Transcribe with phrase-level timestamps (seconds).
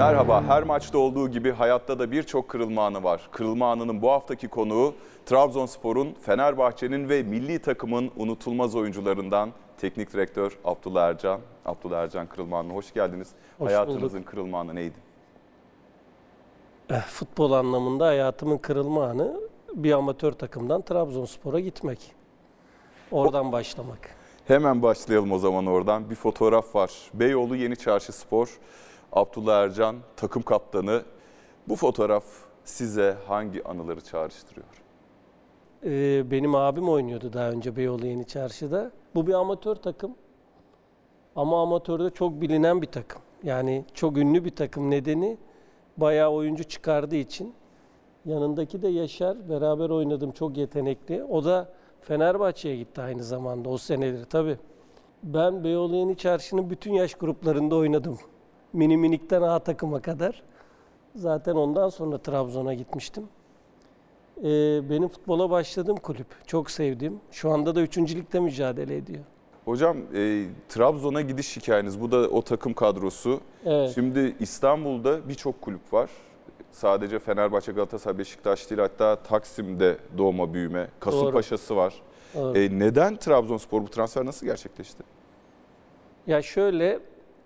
[0.00, 3.28] Merhaba, her maçta olduğu gibi hayatta da birçok kırılma anı var.
[3.32, 4.94] Kırılma anının bu haftaki konuğu
[5.26, 11.40] Trabzonspor'un, Fenerbahçe'nin ve milli takımın unutulmaz oyuncularından teknik direktör Abdullah Ercan.
[11.64, 13.28] Abdullah Ercan kırılma anına hoş geldiniz.
[13.58, 14.96] Hoş Hayatınızın kırılma anı neydi?
[16.90, 19.40] Eh, Futbol anlamında hayatımın kırılma anı
[19.74, 22.12] bir amatör takımdan Trabzonspor'a gitmek.
[23.10, 24.16] Oradan başlamak.
[24.46, 26.10] Hemen başlayalım o zaman oradan.
[26.10, 26.90] Bir fotoğraf var.
[27.14, 28.58] Beyoğlu Yeni Çarşı Spor,
[29.12, 31.02] Abdullah Ercan takım kaptanı.
[31.68, 32.24] Bu fotoğraf
[32.64, 34.66] size hangi anıları çağrıştırıyor?
[35.84, 38.90] Ee, benim abim oynuyordu daha önce Beyoğlu Yeni Çarşı'da.
[39.14, 40.14] Bu bir amatör takım.
[41.36, 43.22] Ama amatörde çok bilinen bir takım.
[43.42, 45.38] Yani çok ünlü bir takım nedeni
[45.96, 47.54] bayağı oyuncu çıkardığı için.
[48.24, 49.48] Yanındaki de Yaşar.
[49.48, 51.24] Beraber oynadım çok yetenekli.
[51.24, 54.56] O da Fenerbahçe'ye gitti aynı zamanda o seneleri tabii.
[55.22, 58.18] Ben Beyoğlu Yeni Çarşı'nın bütün yaş gruplarında oynadım.
[58.72, 60.42] Mini minikten A takıma kadar.
[61.14, 63.24] Zaten ondan sonra Trabzon'a gitmiştim.
[64.38, 64.42] Ee,
[64.90, 66.26] benim futbola başladığım kulüp.
[66.46, 67.20] Çok sevdiğim.
[67.30, 67.98] Şu anda da 3.
[67.98, 69.24] ligde mücadele ediyor.
[69.64, 73.40] Hocam e, Trabzon'a gidiş hikayeniz, bu da o takım kadrosu.
[73.64, 73.90] Evet.
[73.94, 76.10] Şimdi İstanbul'da birçok kulüp var.
[76.72, 81.94] Sadece Fenerbahçe, Galatasaray, Beşiktaş değil hatta Taksim'de doğma büyüme, Kasımpaşa'sı var.
[82.34, 82.58] Doğru.
[82.58, 85.02] E, neden Trabzonspor bu transfer nasıl gerçekleşti?
[86.26, 87.00] Ya şöyle,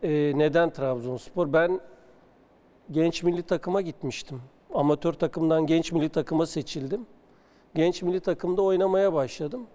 [0.05, 1.52] e, neden Trabzonspor?
[1.52, 1.80] Ben
[2.91, 4.42] genç milli takıma gitmiştim.
[4.74, 7.06] Amatör takımdan genç milli takıma seçildim.
[7.74, 9.66] Genç milli takımda oynamaya başladım.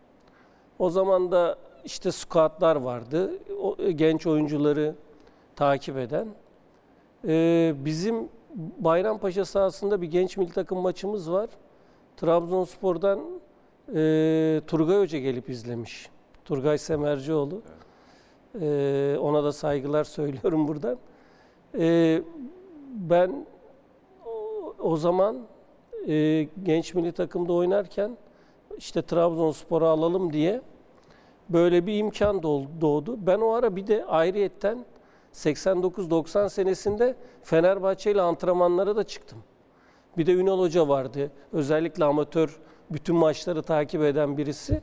[0.80, 3.31] O zaman da işte scoutlar vardı.
[3.61, 4.95] O, e, genç oyuncuları
[5.55, 6.27] takip eden.
[7.27, 8.30] E, bizim
[8.77, 11.49] Bayrampaşa sahasında bir genç milli takım maçımız var.
[12.17, 13.19] Trabzonspor'dan
[13.95, 16.09] e, Turgay Hoca gelip izlemiş.
[16.45, 17.61] Turgay Semercioğlu.
[18.61, 20.97] Ee, ona da saygılar söylüyorum buradan.
[21.80, 22.22] Ee,
[22.94, 23.45] ben
[24.80, 25.38] o, zaman
[26.08, 28.17] e, genç milli takımda oynarken
[28.77, 30.61] işte Trabzonspor'u alalım diye
[31.49, 33.27] böyle bir imkan doğdu.
[33.27, 34.86] Ben o ara bir de ayrıyetten
[35.33, 39.39] 89-90 senesinde Fenerbahçe ile antrenmanlara da çıktım.
[40.17, 41.31] Bir de Ünal Hoca vardı.
[41.54, 42.60] Özellikle amatör
[42.92, 44.81] bütün maçları takip eden birisi.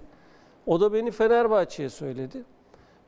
[0.66, 2.44] O da beni Fenerbahçe'ye söyledi.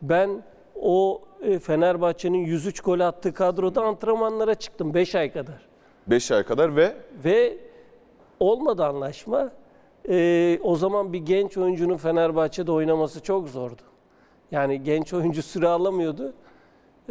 [0.02, 0.42] Ben
[0.80, 5.68] o e, Fenerbahçe'nin 103 gol attığı kadroda antrenmanlara çıktım 5 ay kadar.
[6.06, 7.58] 5 ay kadar ve Ve
[8.40, 9.52] olmadı anlaşma.
[10.08, 13.82] E, o zaman bir genç oyuncunun Fenerbahçe'de oynaması çok zordu.
[14.50, 16.32] Yani genç oyuncu süre alamıyordu.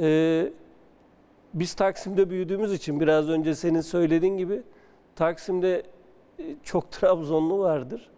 [0.01, 0.49] E,
[1.53, 4.61] biz Taksim'de büyüdüğümüz için biraz önce senin söylediğin gibi
[5.15, 5.83] Taksim'de
[6.39, 8.09] e, çok Trabzonlu vardır.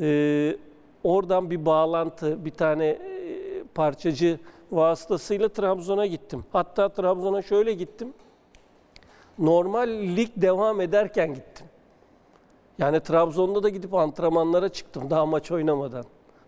[0.00, 0.56] E,
[1.04, 3.21] oradan bir bağlantı, bir tane e,
[3.74, 4.38] parçacı
[4.72, 6.44] vasıtasıyla Trabzon'a gittim.
[6.52, 8.12] Hatta Trabzon'a şöyle gittim.
[9.38, 11.66] Normal lig devam ederken gittim.
[12.78, 16.04] Yani Trabzon'da da gidip antrenmanlara çıktım daha maç oynamadan.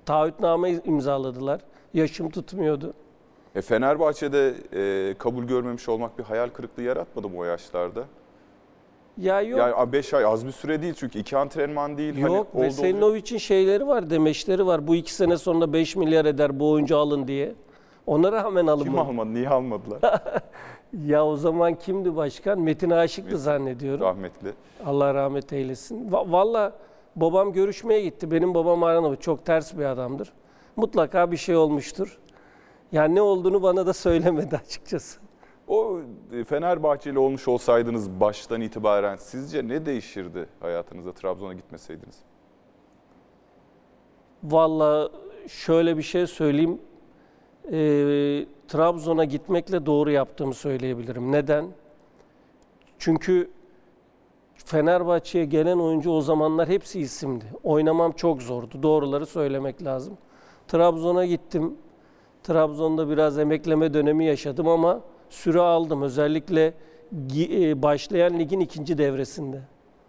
[0.06, 1.60] Taahhütname imzaladılar.
[1.94, 2.94] Yaşım tutmuyordu.
[3.54, 8.04] e, Fenerbahçe'de e, kabul görmemiş olmak bir hayal kırıklığı yaratmadı mı o yaşlarda?
[9.18, 9.58] Ya yok.
[9.60, 12.16] Yani 5 ay az bir süre değil çünkü iki antrenman değil.
[12.18, 12.66] Yok hani oldu oluyor.
[12.68, 14.86] Veselinovic'in şeyleri var, demeçleri var.
[14.86, 17.54] Bu iki sene sonra 5 milyar eder bu oyuncu alın diye.
[18.06, 19.00] Ona rağmen Kim alınmadı.
[19.00, 20.00] almadı, niye almadılar?
[21.06, 22.60] Ya o zaman kimdi başkan?
[22.60, 23.36] Metin Aşık'tı Metin.
[23.38, 24.00] zannediyorum.
[24.06, 24.52] Rahmetli.
[24.86, 26.08] Allah rahmet eylesin.
[26.10, 26.72] Va- Valla
[27.16, 28.30] babam görüşmeye gitti.
[28.30, 29.22] Benim babam Arnavut.
[29.22, 30.32] Çok ters bir adamdır.
[30.76, 32.18] Mutlaka bir şey olmuştur.
[32.92, 35.20] Yani ne olduğunu bana da söylemedi açıkçası.
[35.68, 36.00] O
[36.32, 42.16] e, Fenerbahçeli olmuş olsaydınız baştan itibaren sizce ne değişirdi hayatınızda Trabzon'a gitmeseydiniz?
[44.42, 45.10] Valla
[45.48, 46.80] şöyle bir şey söyleyeyim.
[47.72, 51.32] Ee, Trabzon'a gitmekle doğru yaptığımı söyleyebilirim.
[51.32, 51.66] Neden?
[52.98, 53.50] Çünkü
[54.54, 57.44] Fenerbahçe'ye gelen oyuncu o zamanlar hepsi isimdi.
[57.62, 58.82] Oynamam çok zordu.
[58.82, 60.18] Doğruları söylemek lazım.
[60.68, 61.74] Trabzon'a gittim.
[62.42, 65.00] Trabzon'da biraz emekleme dönemi yaşadım ama
[65.34, 66.02] süre aldım.
[66.02, 66.74] Özellikle
[67.36, 69.60] e, başlayan ligin ikinci devresinde.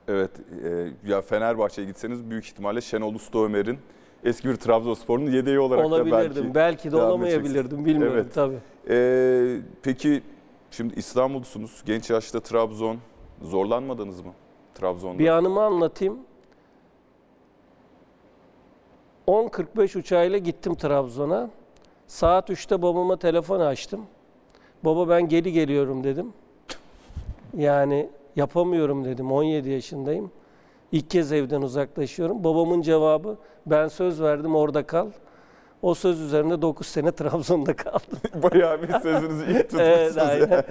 [0.07, 0.31] Evet,
[0.65, 3.77] e, ya Fenerbahçe'ye gitseniz büyük ihtimalle Şenol Usta Ömer'in
[4.23, 6.43] eski bir Trabzonspor'un yedeği olarak da Olabilirdim.
[6.43, 6.55] belki.
[6.55, 7.85] Belki, de olamayabilirdim.
[7.85, 8.33] Bilmiyorum Evet.
[8.33, 8.57] tabii.
[8.89, 10.23] E, peki
[10.71, 12.97] şimdi İstanbul'dusunuz, genç yaşta Trabzon.
[13.41, 14.31] Zorlanmadınız mı
[14.75, 15.19] Trabzon'da?
[15.19, 16.19] Bir anımı anlatayım.
[19.27, 21.49] 10.45 uçağıyla gittim Trabzon'a.
[22.07, 24.01] Saat 3'te babama telefon açtım.
[24.85, 26.33] Baba ben geri geliyorum dedim.
[27.57, 29.31] Yani yapamıyorum dedim.
[29.31, 30.31] 17 yaşındayım.
[30.91, 32.43] İlk kez evden uzaklaşıyorum.
[32.43, 35.07] Babamın cevabı ben söz verdim orada kal.
[35.81, 38.19] O söz üzerine 9 sene Trabzon'da kaldım.
[38.43, 39.81] Bayağı bir sözünüzü iyi tutmuşsunuz.
[39.81, 40.63] Evet, aynen.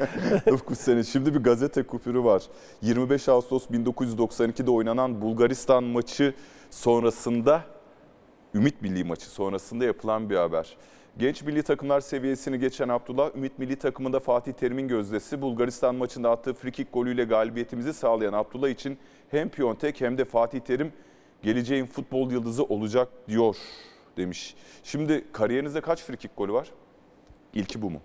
[0.47, 1.05] 9 sene.
[1.05, 2.43] Şimdi bir gazete kupürü var.
[2.83, 6.35] 25 Ağustos 1992'de oynanan Bulgaristan maçı
[6.71, 7.63] sonrasında,
[8.55, 10.77] Ümit Milli maçı sonrasında yapılan bir haber.
[11.19, 16.55] Genç milli takımlar seviyesini geçen Abdullah, Ümit milli takımında Fatih Terim'in gözdesi Bulgaristan maçında attığı
[16.55, 18.99] frikik golüyle galibiyetimizi sağlayan Abdullah için
[19.31, 20.93] hem Piontek hem de Fatih Terim
[21.43, 23.57] geleceğin futbol yıldızı olacak diyor
[24.17, 24.55] demiş.
[24.83, 26.71] Şimdi kariyerinizde kaç frikik golü var?
[27.55, 28.01] İlki bu mu?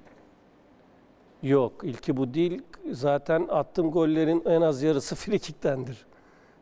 [1.44, 2.62] Yok ilki bu değil.
[2.92, 6.06] Zaten attığım gollerin en az yarısı frikiktendir.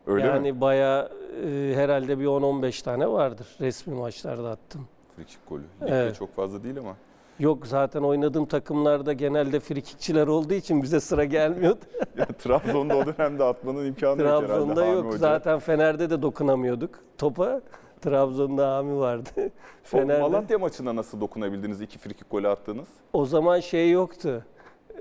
[0.05, 0.61] Öyle yani mi?
[0.61, 1.11] bayağı
[1.45, 4.87] e, herhalde bir 10-15 tane vardır resmi maçlarda attım.
[5.17, 5.63] Frikik golü.
[5.81, 6.15] Ligde Evet.
[6.15, 6.95] çok fazla değil ama.
[7.39, 11.79] Yok zaten oynadığım takımlarda genelde frikikçiler olduğu için bize sıra gelmiyordu.
[12.17, 14.47] Ya, Trabzon'da o dönemde atmanın imkanı yok herhalde.
[14.47, 15.05] Trabzon'da yok.
[15.05, 15.17] Hoca.
[15.17, 17.61] Zaten Fener'de de dokunamıyorduk topa.
[18.01, 19.29] Trabzon'da Hami vardı.
[19.37, 19.49] O
[19.83, 20.21] Fener'de.
[20.21, 21.81] Malatya maçında nasıl dokunabildiniz?
[21.81, 22.87] iki frikik golü attınız.
[23.13, 24.45] O zaman şey yoktu.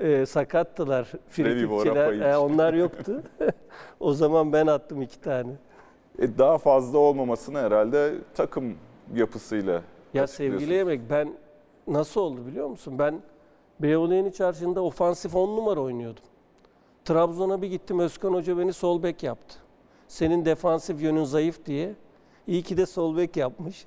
[0.00, 1.96] Ee, sakattılar frikikçiler.
[1.96, 2.24] Rafajic.
[2.24, 3.22] Ee, onlar yoktu.
[4.00, 5.52] o zaman ben attım iki tane.
[6.18, 8.74] E, daha fazla olmamasını herhalde takım
[9.14, 9.82] yapısıyla
[10.14, 11.34] Ya sevgili Yemek ben
[11.86, 12.98] nasıl oldu biliyor musun?
[12.98, 13.22] Ben
[13.80, 16.24] Beyoğlu Yeni Çarşı'nda ofansif 10 numara oynuyordum.
[17.04, 19.56] Trabzon'a bir gittim Özkan Hoca beni sol bek yaptı.
[20.08, 21.94] Senin defansif yönün zayıf diye.
[22.46, 23.86] İyi ki de sol bek yapmış.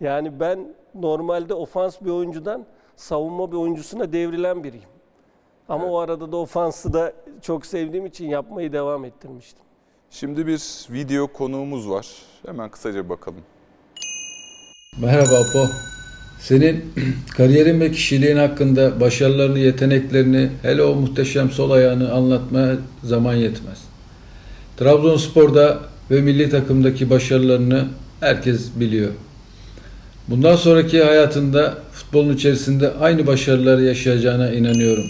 [0.00, 2.66] Yani ben normalde ofans bir oyuncudan
[2.96, 4.88] savunma bir oyuncusuna devrilen biriyim.
[5.68, 7.12] Ama o arada da ofansı da
[7.42, 9.64] çok sevdiğim için yapmayı devam ettirmiştim.
[10.10, 12.22] Şimdi bir video konuğumuz var.
[12.46, 13.42] Hemen kısaca bakalım.
[15.00, 15.70] Merhaba Apo.
[16.38, 16.84] Senin
[17.36, 23.78] kariyerin ve kişiliğin hakkında başarılarını, yeteneklerini, hele o muhteşem sol ayağını anlatmaya zaman yetmez.
[24.76, 25.78] Trabzonspor'da
[26.10, 27.88] ve milli takımdaki başarılarını
[28.20, 29.10] herkes biliyor.
[30.28, 35.04] Bundan sonraki hayatında futbolun içerisinde aynı başarıları yaşayacağına inanıyorum.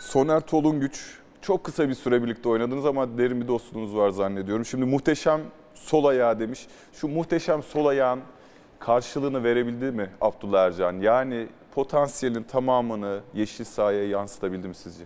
[0.00, 1.00] Soner Tolunguç.
[1.42, 4.64] Çok kısa bir süre birlikte oynadınız ama derin bir dostluğunuz var zannediyorum.
[4.64, 5.40] Şimdi muhteşem
[5.76, 6.66] sol ayağı demiş.
[6.92, 8.20] Şu muhteşem sol ayağın
[8.78, 11.00] karşılığını verebildi mi Abdullah Ercan?
[11.00, 15.04] Yani potansiyelin tamamını yeşil sahaya yansıtabildi mi sizce?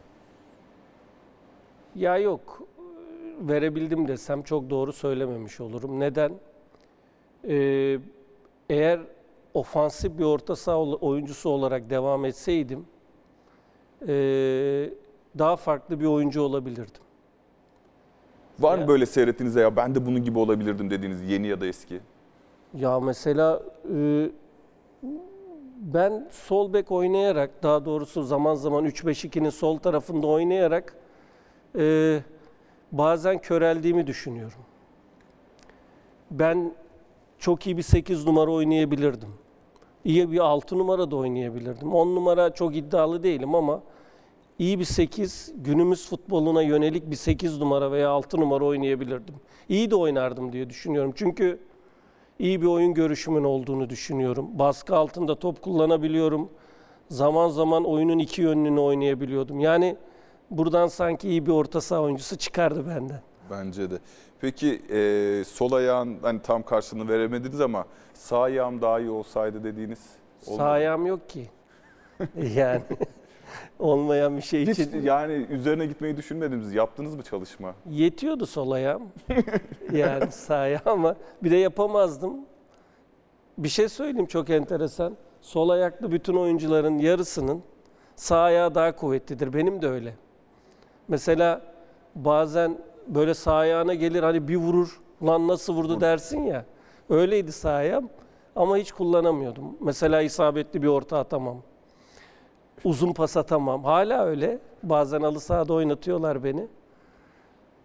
[1.94, 2.62] Ya yok.
[3.40, 6.00] Verebildim desem çok doğru söylememiş olurum.
[6.00, 6.32] Neden?
[7.49, 7.99] Ee,
[8.70, 9.00] eğer
[9.55, 12.87] ofansif bir orta saha oyuncusu olarak devam etseydim
[14.08, 14.90] ee,
[15.38, 17.02] daha farklı bir oyuncu olabilirdim.
[18.60, 22.00] Var mı böyle seyrettiğinizde ya ben de bunun gibi olabilirdim dediğiniz yeni ya da eski?
[22.74, 23.62] Ya mesela
[23.94, 24.30] e,
[25.76, 30.94] ben sol bek oynayarak daha doğrusu zaman zaman 3-5-2'nin sol tarafında oynayarak
[31.78, 32.18] e,
[32.92, 34.58] bazen köreldiğimi düşünüyorum.
[36.30, 36.72] Ben
[37.38, 39.28] çok iyi bir 8 numara oynayabilirdim.
[40.04, 41.94] İyi bir 6 numara da oynayabilirdim.
[41.94, 43.82] 10 numara çok iddialı değilim ama
[44.60, 49.34] iyi bir 8, günümüz futboluna yönelik bir 8 numara veya 6 numara oynayabilirdim.
[49.68, 51.12] İyi de oynardım diye düşünüyorum.
[51.14, 51.60] Çünkü
[52.38, 54.58] iyi bir oyun görüşümün olduğunu düşünüyorum.
[54.58, 56.48] Baskı altında top kullanabiliyorum.
[57.08, 59.60] Zaman zaman oyunun iki yönünü oynayabiliyordum.
[59.60, 59.96] Yani
[60.50, 63.20] buradan sanki iyi bir orta saha oyuncusu çıkardı benden.
[63.50, 63.98] Bence de.
[64.40, 67.84] Peki e, sol ayağın hani tam karşılığını veremediniz ama
[68.14, 70.00] sağ ayağım daha iyi olsaydı dediğiniz
[70.40, 71.46] Sağ ayağım yok ki.
[72.54, 72.82] yani
[73.79, 75.02] olmayan bir şey Hiç için.
[75.02, 76.75] yani üzerine gitmeyi düşünmediniz.
[76.75, 77.74] Yaptınız mı çalışma?
[77.91, 79.03] Yetiyordu sol ayağım.
[79.93, 82.36] yani sağ ayağım ama bir de yapamazdım.
[83.58, 85.17] Bir şey söyleyeyim çok enteresan.
[85.41, 87.63] Sol ayaklı bütün oyuncuların yarısının
[88.17, 89.53] sağ ayağı daha kuvvetlidir.
[89.53, 90.15] Benim de öyle.
[91.08, 91.63] Mesela
[92.15, 95.01] bazen böyle sağ ayağına gelir hani bir vurur.
[95.27, 96.65] Lan nasıl vurdu dersin ya.
[97.08, 98.10] Öyleydi sağ ayağım
[98.56, 99.65] ama hiç kullanamıyordum.
[99.81, 101.63] Mesela isabetli bir orta atamam.
[102.84, 103.84] Uzun pas atamam.
[103.84, 104.58] Hala öyle.
[104.82, 106.67] Bazen halı sahada oynatıyorlar beni.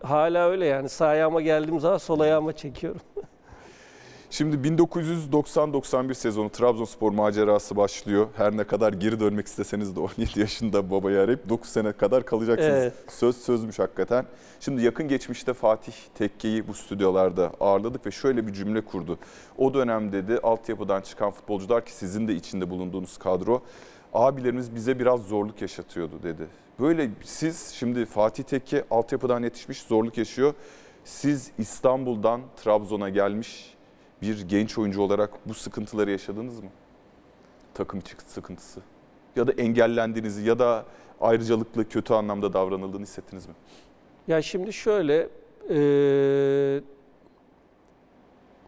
[0.03, 0.89] Hala öyle yani.
[0.89, 3.01] Sağ ayağıma geldiğim zaman sol ayağıma çekiyorum.
[4.29, 8.27] Şimdi 1990-91 sezonu Trabzonspor macerası başlıyor.
[8.37, 12.75] Her ne kadar geri dönmek isteseniz de 17 yaşında babayı arayıp 9 sene kadar kalacaksınız.
[12.75, 12.93] Evet.
[13.07, 14.25] Söz sözmüş hakikaten.
[14.59, 19.19] Şimdi yakın geçmişte Fatih Tekke'yi bu stüdyolarda ağırladık ve şöyle bir cümle kurdu.
[19.57, 23.61] O dönem dedi altyapıdan çıkan futbolcular ki sizin de içinde bulunduğunuz kadro
[24.13, 26.47] abilerimiz bize biraz zorluk yaşatıyordu dedi.
[26.79, 30.53] Böyle siz şimdi Fatih Tekke altyapıdan yetişmiş zorluk yaşıyor.
[31.03, 33.74] Siz İstanbul'dan Trabzon'a gelmiş
[34.21, 36.69] bir genç oyuncu olarak bu sıkıntıları yaşadınız mı?
[37.73, 38.81] Takım sıkıntısı.
[39.35, 40.85] Ya da engellendiğinizi ya da
[41.21, 43.53] ayrıcalıklı kötü anlamda davranıldığını hissettiniz mi?
[44.27, 45.29] Ya şimdi şöyle,
[45.69, 46.81] eee,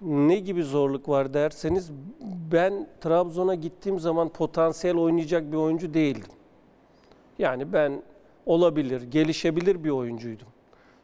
[0.02, 1.92] Ne gibi zorluk var derseniz
[2.52, 6.32] ben Trabzon'a gittiğim zaman potansiyel oynayacak bir oyuncu değildim.
[7.40, 8.02] Yani ben
[8.46, 10.48] olabilir, gelişebilir bir oyuncuydum.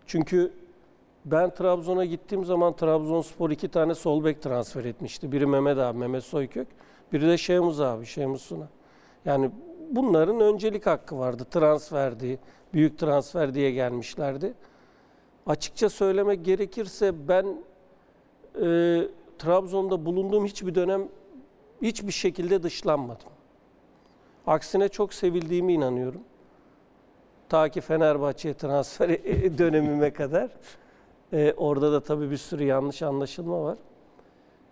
[0.08, 0.54] Çünkü
[1.26, 5.32] ben Trabzon'a gittiğim zaman Trabzonspor iki tane sol bek transfer etmişti.
[5.32, 6.68] Biri Mehmet abi, Mehmet Soykök.
[7.14, 8.68] Biri de Şehmuz abi, Şehmuz Suna.
[9.26, 9.52] Yani
[9.92, 11.46] bunların öncelik hakkı vardı.
[11.52, 12.40] Transferdi,
[12.74, 14.54] büyük transfer diye gelmişlerdi.
[15.46, 17.46] Açıkça söylemek gerekirse ben
[18.56, 19.02] e,
[19.40, 21.08] Trabzon'da bulunduğum hiçbir dönem
[21.82, 23.30] hiçbir şekilde dışlanmadım.
[24.48, 26.22] Aksine çok sevildiğime inanıyorum.
[27.50, 29.10] Ta ki Fenerbahçe'ye transfer
[29.58, 30.50] dönemime kadar.
[31.34, 33.78] E, orada da tabii bir sürü yanlış anlaşılma var.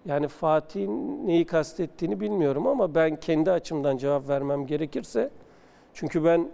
[0.06, 5.30] Yani Fatih'in neyi kastettiğini bilmiyorum ama ben kendi açımdan cevap vermem gerekirse
[5.94, 6.51] çünkü ben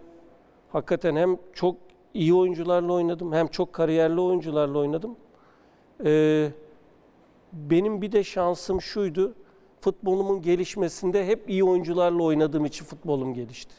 [0.69, 1.75] hakikaten hem çok
[2.13, 5.15] iyi oyuncularla oynadım hem çok kariyerli oyuncularla oynadım.
[6.05, 6.49] Ee,
[7.53, 9.33] benim bir de şansım şuydu.
[9.81, 13.73] Futbolumun gelişmesinde hep iyi oyuncularla oynadığım için futbolum gelişti.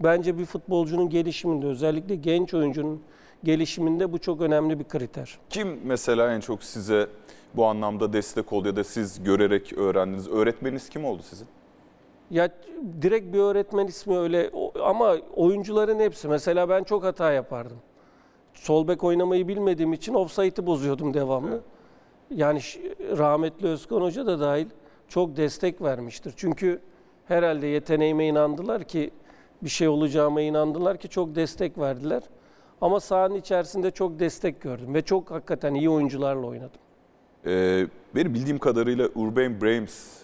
[0.00, 3.02] Bence bir futbolcunun gelişiminde özellikle genç oyuncunun
[3.44, 5.38] gelişiminde bu çok önemli bir kriter.
[5.50, 7.08] Kim mesela en çok size
[7.54, 10.28] bu anlamda destek oldu ya da siz görerek öğrendiniz?
[10.28, 11.46] Öğretmeniniz kim oldu sizin?
[12.30, 12.48] Ya
[13.02, 14.50] direkt bir öğretmen ismi öyle
[14.84, 16.28] ama oyuncuların hepsi.
[16.28, 17.78] Mesela ben çok hata yapardım.
[18.54, 21.60] Sol bek oynamayı bilmediğim için offside'ı bozuyordum devamlı.
[22.30, 22.60] Yani
[23.00, 24.66] rahmetli Özkan Hoca da dahil
[25.08, 26.32] çok destek vermiştir.
[26.36, 26.80] Çünkü
[27.28, 29.10] herhalde yeteneğime inandılar ki
[29.62, 32.22] bir şey olacağıma inandılar ki çok destek verdiler.
[32.82, 36.80] Ama sahanın içerisinde çok destek gördüm ve çok hakikaten iyi oyuncularla oynadım.
[37.46, 40.22] Ee, benim bildiğim kadarıyla Urban Brames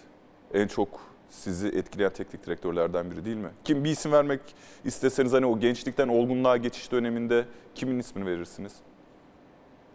[0.53, 0.89] en çok
[1.29, 3.49] sizi etkileyen teknik direktörlerden biri değil mi?
[3.63, 4.41] Kim bir isim vermek
[4.85, 8.73] isteseniz hani o gençlikten olgunluğa geçiş döneminde kimin ismini verirsiniz?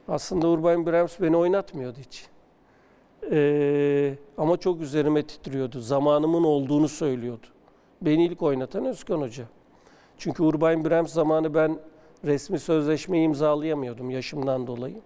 [0.09, 2.27] Aslında Urban Brems beni oynatmıyordu hiç.
[3.31, 5.81] Ee, ama çok üzerime titriyordu.
[5.81, 7.47] Zamanımın olduğunu söylüyordu.
[8.03, 9.45] Beni ilk oynatan Özkan Hoca.
[10.19, 11.79] Çünkü Urban Brems zamanı ben
[12.25, 14.97] resmi sözleşme imzalayamıyordum yaşımdan dolayı.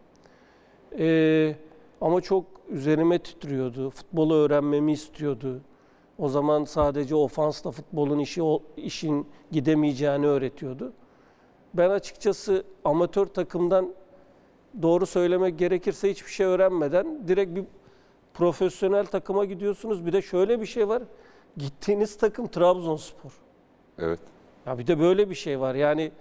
[0.99, 1.55] Ee,
[2.01, 3.91] ama çok üzerime titriyordu.
[3.91, 5.61] Futbolu öğrenmemi istiyordu.
[6.19, 10.93] O zaman sadece ofansla futbolun işi o- işin gidemeyeceğini öğretiyordu.
[11.75, 13.95] Ben açıkçası amatör takımdan
[14.83, 17.65] doğru söylemek gerekirse hiçbir şey öğrenmeden direkt bir
[18.35, 20.07] profesyonel takıma gidiyorsunuz.
[20.07, 21.03] Bir de şöyle bir şey var.
[21.57, 23.31] Gittiğiniz takım Trabzonspor.
[23.99, 24.21] Evet.
[24.67, 25.75] Ya bir de böyle bir şey var.
[25.75, 26.13] Yani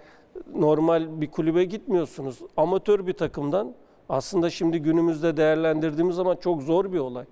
[0.54, 2.38] normal bir kulübe gitmiyorsunuz.
[2.56, 3.74] Amatör bir takımdan
[4.08, 7.24] aslında şimdi günümüzde değerlendirdiğimiz zaman çok zor bir olay.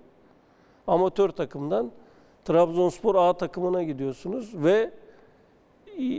[0.87, 1.91] Amatör takımdan
[2.45, 4.91] Trabzonspor A takımına gidiyorsunuz ve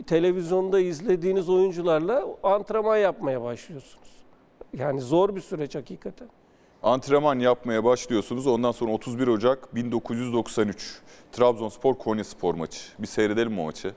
[0.07, 4.09] televizyonda izlediğiniz oyuncularla antrenman yapmaya başlıyorsunuz.
[4.79, 6.29] Yani zor bir süreç hakikaten.
[6.83, 8.47] Antrenman yapmaya başlıyorsunuz.
[8.47, 11.01] Ondan sonra 31 Ocak 1993
[11.33, 12.81] Trabzonspor Konyaspor maçı.
[12.99, 13.95] Bir seyredelim o maçı?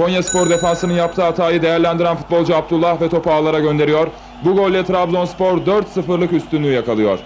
[0.00, 4.06] Konya Spor defansının yaptığı hatayı değerlendiren futbolcu Abdullah ve topu ağlara gönderiyor.
[4.44, 7.18] Bu golle Trabzonspor 4-0'lık üstünlüğü yakalıyor.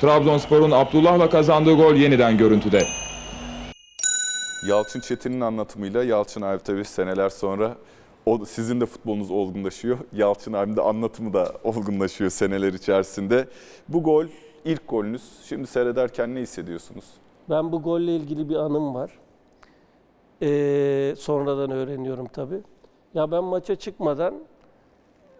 [0.00, 2.82] Trabzonspor'un Abdullah'la kazandığı gol yeniden görüntüde.
[4.68, 7.74] Yalçın Çetin'in anlatımıyla Yalçın abi tabii seneler sonra
[8.26, 9.98] o, sizin de futbolunuz olgunlaşıyor.
[10.12, 13.48] Yalçın abinin de anlatımı da olgunlaşıyor seneler içerisinde.
[13.88, 14.24] Bu gol
[14.64, 15.22] ilk golünüz.
[15.48, 17.04] Şimdi seyrederken ne hissediyorsunuz?
[17.50, 19.10] Ben bu golle ilgili bir anım var.
[20.42, 22.60] Ee, sonradan öğreniyorum tabii.
[23.14, 24.34] Ya ben maça çıkmadan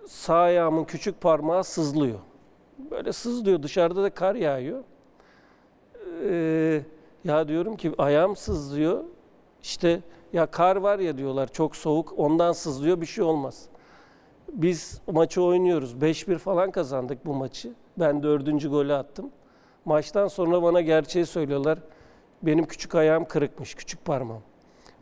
[0.06, 2.18] sağ ayağımın küçük parmağı sızlıyor.
[2.90, 3.62] Böyle sızlıyor.
[3.62, 4.84] Dışarıda da kar yağıyor.
[6.24, 6.82] Ee,
[7.24, 9.04] ya diyorum ki ayağım sızlıyor.
[9.62, 10.00] İşte
[10.32, 13.68] ya kar var ya diyorlar çok soğuk ondan sızlıyor bir şey olmaz.
[14.52, 15.94] Biz maçı oynuyoruz.
[15.94, 17.72] 5-1 falan kazandık bu maçı.
[17.96, 19.30] Ben dördüncü golü attım.
[19.84, 21.78] Maçtan sonra bana gerçeği söylüyorlar.
[22.42, 24.42] Benim küçük ayağım kırıkmış, küçük parmağım.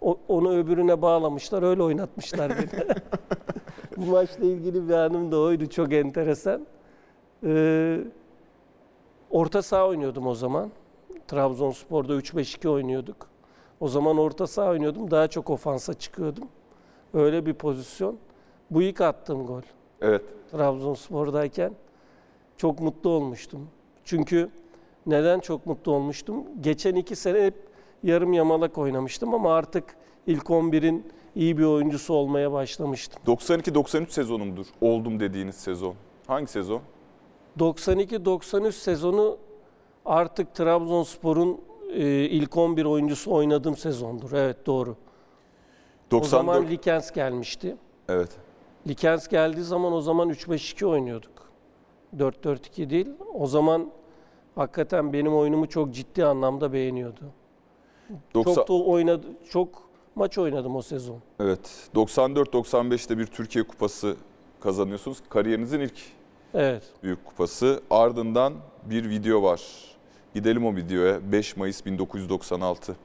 [0.01, 2.85] O- onu öbürüne bağlamışlar, öyle oynatmışlar beni.
[3.97, 6.67] Bu maçla ilgili bir anım da oydu, çok enteresan.
[7.45, 7.99] Ee,
[9.31, 10.71] orta saha oynuyordum o zaman.
[11.29, 13.17] Trabzonspor'da 3-5-2 oynuyorduk.
[13.81, 16.49] O zaman orta saha oynuyordum, daha çok ofansa çıkıyordum.
[17.15, 18.17] Öyle bir pozisyon.
[18.71, 19.63] Bu ilk attığım gol.
[20.01, 20.23] Evet.
[20.51, 21.73] Trabzonspor'dayken
[22.57, 23.69] çok mutlu olmuştum.
[24.05, 24.51] Çünkü
[25.07, 26.45] neden çok mutlu olmuştum?
[26.61, 27.55] Geçen iki sene hep
[28.03, 29.85] yarım yamalak oynamıştım ama artık
[30.27, 33.23] ilk 11'in iyi bir oyuncusu olmaya başlamıştım.
[33.27, 34.67] 92-93 sezonu mudur?
[34.81, 35.95] Oldum dediğiniz sezon.
[36.27, 36.81] Hangi sezon?
[37.59, 39.39] 92-93 sezonu
[40.05, 41.61] artık Trabzonspor'un
[41.95, 44.33] e, ilk 11 oyuncusu oynadığım sezondur.
[44.33, 44.91] Evet doğru.
[44.91, 46.31] O 94.
[46.31, 47.77] zaman Likens gelmişti.
[48.09, 48.31] Evet.
[48.89, 51.51] Likens geldiği zaman o zaman 3-5-2 oynuyorduk.
[52.17, 53.09] 4-4-2 değil.
[53.35, 53.91] O zaman
[54.55, 57.21] hakikaten benim oyunumu çok ciddi anlamda beğeniyordu.
[58.35, 59.69] 90 Çok da oynadı, çok
[60.15, 61.19] maç oynadım o sezon.
[61.41, 61.61] Evet.
[61.95, 64.17] 94-95'te bir Türkiye Kupası
[64.61, 65.19] kazanıyorsunuz.
[65.29, 65.99] Kariyerinizin ilk
[66.55, 66.83] Evet.
[67.03, 67.81] büyük kupası.
[67.91, 68.53] Ardından
[68.85, 69.61] bir video var.
[70.35, 71.33] Gidelim o videoya.
[71.33, 72.97] 5 Mayıs 1996.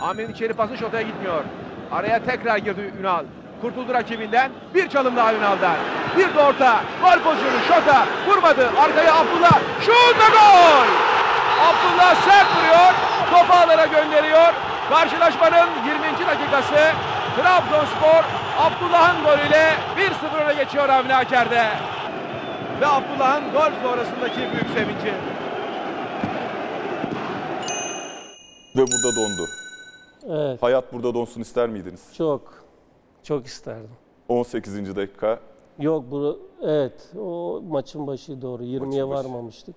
[0.00, 1.44] Amir'in içeri pası şotaya gitmiyor.
[1.90, 3.24] Araya tekrar girdi Ünal.
[3.60, 4.52] Kurtuldu rakibinden.
[4.74, 5.76] Bir çalım daha Ünal'dan.
[6.18, 6.80] Bir de orta.
[7.02, 8.06] Gol pozisyonu şota.
[8.28, 8.68] Vurmadı.
[8.78, 9.60] Arkaya Abdullah.
[9.80, 11.07] Şut ve gol!
[11.68, 12.92] Abdullah sert vuruyor.
[13.30, 14.52] Topu ağlara gönderiyor.
[14.90, 16.26] Karşılaşmanın 20.
[16.26, 16.92] dakikası.
[17.36, 18.24] Trabzonspor
[18.58, 21.68] Abdullah'ın golüyle 1-0 öne geçiyor Avni Aker'de.
[22.80, 25.14] Ve Abdullah'ın gol sonrasındaki büyük sevinci.
[28.76, 29.48] Ve burada dondu.
[30.28, 30.62] Evet.
[30.62, 32.14] Hayat burada donsun ister miydiniz?
[32.18, 32.54] Çok.
[33.22, 33.90] Çok isterdim.
[34.28, 34.96] 18.
[34.96, 35.40] dakika.
[35.78, 39.24] Yok bu evet o maçın başı doğru 20'ye Maçın başı.
[39.28, 39.74] varmamıştık.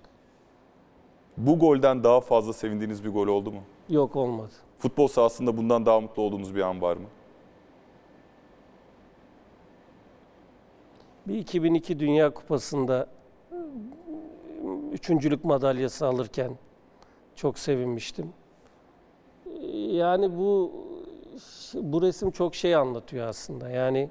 [1.36, 3.60] Bu golden daha fazla sevindiğiniz bir gol oldu mu?
[3.88, 4.52] Yok olmadı.
[4.78, 7.06] Futbol sahasında bundan daha mutlu olduğunuz bir an var mı?
[11.28, 13.06] Bir 2002 Dünya Kupası'nda
[14.92, 16.50] üçüncülük madalyası alırken
[17.36, 18.32] çok sevinmiştim.
[19.72, 20.72] Yani bu
[21.74, 23.70] bu resim çok şey anlatıyor aslında.
[23.70, 24.10] Yani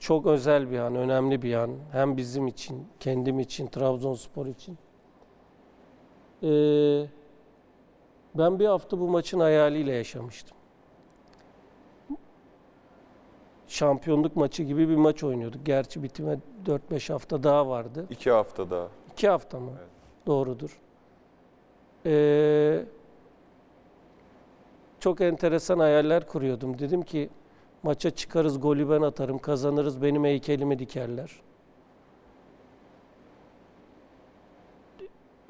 [0.00, 1.70] çok özel bir an, önemli bir an.
[1.92, 4.78] Hem bizim için, kendim için, Trabzonspor için.
[6.42, 7.06] Ee,
[8.34, 10.56] ben bir hafta bu maçın hayaliyle yaşamıştım.
[13.68, 15.66] Şampiyonluk maçı gibi bir maç oynuyorduk.
[15.66, 18.06] Gerçi bitime 4-5 hafta daha vardı.
[18.10, 18.88] İki hafta daha.
[19.12, 19.70] İki hafta mı?
[19.78, 19.88] Evet.
[20.26, 20.80] Doğrudur.
[22.06, 22.84] Ee,
[25.00, 26.78] çok enteresan hayaller kuruyordum.
[26.78, 27.30] Dedim ki
[27.82, 31.40] maça çıkarız, golü ben atarım, kazanırız, benim heykelimi dikerler.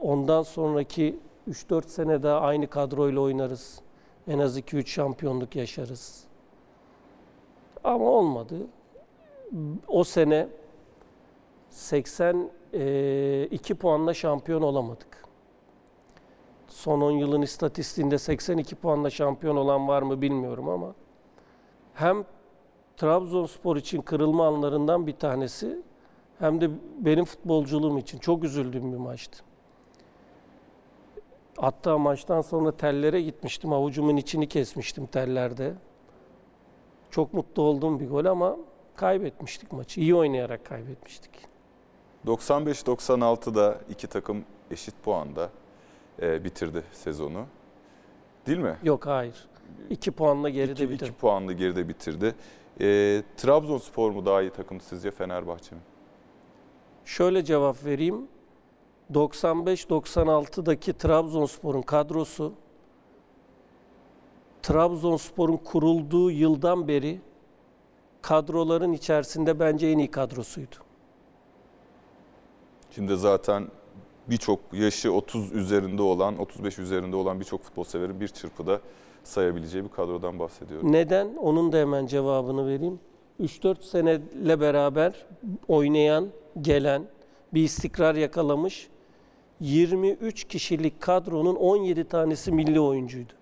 [0.09, 1.19] Ondan sonraki
[1.51, 3.81] 3-4 sene daha aynı kadroyla oynarız.
[4.29, 6.25] En az 2-3 şampiyonluk yaşarız.
[7.85, 8.67] Ama olmadı.
[9.89, 10.49] O sene
[11.71, 15.25] 82 puanla şampiyon olamadık.
[16.69, 20.95] Son 10 yılın istatistiğinde 82 puanla şampiyon olan var mı bilmiyorum ama
[21.95, 22.25] hem
[22.97, 25.83] Trabzonspor için kırılma anlarından bir tanesi
[26.39, 29.48] hem de benim futbolculuğum için çok üzüldüğüm bir maçtı.
[31.61, 33.73] Hatta maçtan sonra tellere gitmiştim.
[33.73, 35.75] Avucumun içini kesmiştim tellerde.
[37.11, 38.57] Çok mutlu olduğum bir gol ama
[38.97, 40.01] kaybetmiştik maçı.
[40.01, 41.31] İyi oynayarak kaybetmiştik.
[42.27, 45.51] 95-96'da iki takım eşit puanda
[46.23, 47.45] e, bitirdi sezonu.
[48.47, 48.77] Değil mi?
[48.83, 49.47] Yok hayır.
[49.91, 51.15] 2 puanla geride İki, iki bitirdim.
[51.15, 52.35] puanlı geride bitirdi.
[52.81, 55.81] E, Trabzonspor mu daha iyi takım sizce Fenerbahçe mi?
[57.05, 58.29] Şöyle cevap vereyim.
[59.15, 62.53] 95-96'daki Trabzonspor'un kadrosu
[64.63, 67.21] Trabzonspor'un kurulduğu yıldan beri
[68.23, 70.77] kadroların içerisinde bence en iyi kadrosuydu.
[72.91, 73.69] Şimdi zaten
[74.27, 78.81] birçok yaşı 30 üzerinde olan, 35 üzerinde olan birçok futbol severin bir çırpıda
[79.25, 80.93] sayabileceği bir kadrodan bahsediyorum.
[80.93, 81.37] Neden?
[81.37, 83.01] Onun da hemen cevabını vereyim.
[83.41, 85.27] 3-4 seneyle beraber
[85.69, 86.29] oynayan,
[86.61, 87.07] gelen,
[87.55, 88.89] bir istikrar yakalamış
[89.61, 93.33] 23 kişilik kadronun 17 tanesi milli oyuncuydu.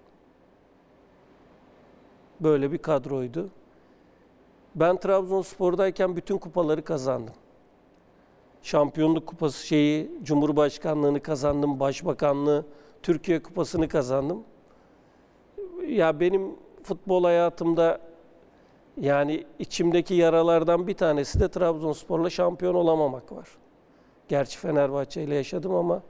[2.41, 3.49] Böyle bir kadroydu.
[4.75, 7.35] Ben Trabzonspor'dayken bütün kupaları kazandım.
[8.63, 12.65] Şampiyonluk kupası şeyi, Cumhurbaşkanlığını kazandım, Başbakanlığı,
[13.03, 14.43] Türkiye Kupası'nı kazandım.
[15.89, 18.01] Ya benim futbol hayatımda
[19.01, 23.49] yani içimdeki yaralardan bir tanesi de Trabzonspor'la şampiyon olamamak var.
[24.29, 26.03] Gerçi Fenerbahçe ile yaşadım ama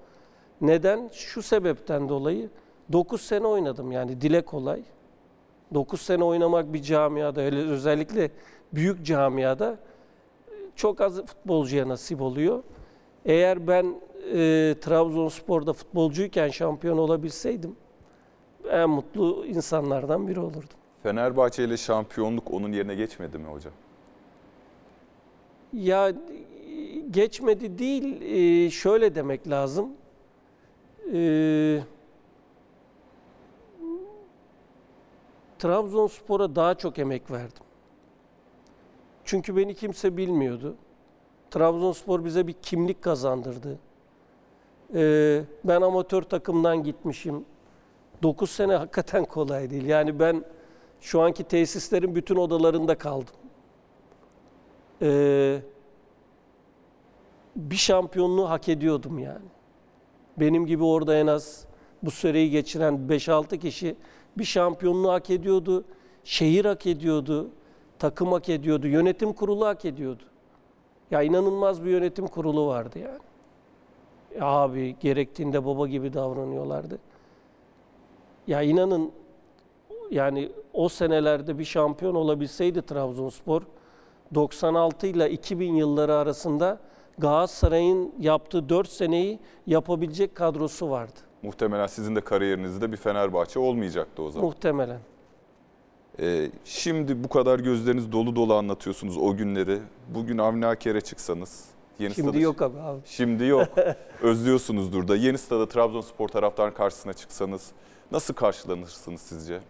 [0.61, 1.09] neden?
[1.13, 2.51] Şu sebepten dolayı
[2.93, 4.83] 9 sene oynadım yani dile kolay.
[5.75, 8.31] 9 sene oynamak bir camiada öyle özellikle
[8.73, 9.79] büyük camiada
[10.77, 12.63] çok az futbolcuya nasip oluyor.
[13.25, 13.95] Eğer ben
[14.33, 17.77] e, Trabzonspor'da futbolcuyken şampiyon olabilseydim
[18.71, 20.77] en mutlu insanlardan biri olurdum.
[21.03, 23.73] Fenerbahçe ile şampiyonluk onun yerine geçmedi mi hocam?
[25.73, 26.13] Ya
[27.11, 29.89] geçmedi değil, e, şöyle demek lazım.
[31.13, 31.81] E,
[35.59, 37.63] Trabzonspor'a daha çok emek verdim.
[39.25, 40.77] Çünkü beni kimse bilmiyordu.
[41.51, 43.79] Trabzonspor bize bir kimlik kazandırdı.
[44.95, 47.45] E, ben amatör takımdan gitmişim.
[48.23, 49.87] 9 sene hakikaten kolay değil.
[49.87, 50.45] Yani ben
[51.01, 53.35] şu anki tesislerin bütün odalarında kaldım.
[55.03, 55.61] Ee,
[57.57, 59.47] bir şampiyonluğu hak ediyordum yani.
[60.37, 61.67] Benim gibi orada en az
[62.03, 63.97] bu süreyi geçiren 5-6 kişi
[64.39, 65.85] bir şampiyonluğu hak ediyordu.
[66.25, 67.51] Şehir hak ediyordu.
[67.99, 68.87] Takım hak ediyordu.
[68.87, 70.23] Yönetim kurulu hak ediyordu.
[71.11, 73.19] Ya inanılmaz bir yönetim kurulu vardı yani.
[74.39, 76.99] Ya abi gerektiğinde baba gibi davranıyorlardı.
[78.47, 79.13] Ya inanın
[80.11, 83.63] yani o senelerde bir şampiyon olabilseydi Trabzonspor
[84.35, 86.79] 96 ile 2000 yılları arasında
[87.19, 91.13] Galatasaray'ın yaptığı 4 seneyi yapabilecek kadrosu vardı.
[91.43, 94.47] Muhtemelen sizin de kariyerinizde bir Fenerbahçe olmayacaktı o zaman.
[94.49, 94.99] Muhtemelen.
[96.21, 99.79] Ee, şimdi bu kadar gözleriniz dolu dolu anlatıyorsunuz o günleri.
[100.15, 101.65] Bugün Avni Aker'e çıksanız.
[101.99, 102.79] Yeni Şimdi stada- yok abi.
[102.79, 103.01] abi.
[103.05, 103.69] Şimdi yok.
[104.23, 105.17] Özlüyorsunuzdur da.
[105.17, 107.71] Yeni stada Trabzonspor taraftarın karşısına çıksanız
[108.13, 109.61] nasıl karşılanırsınız sizce?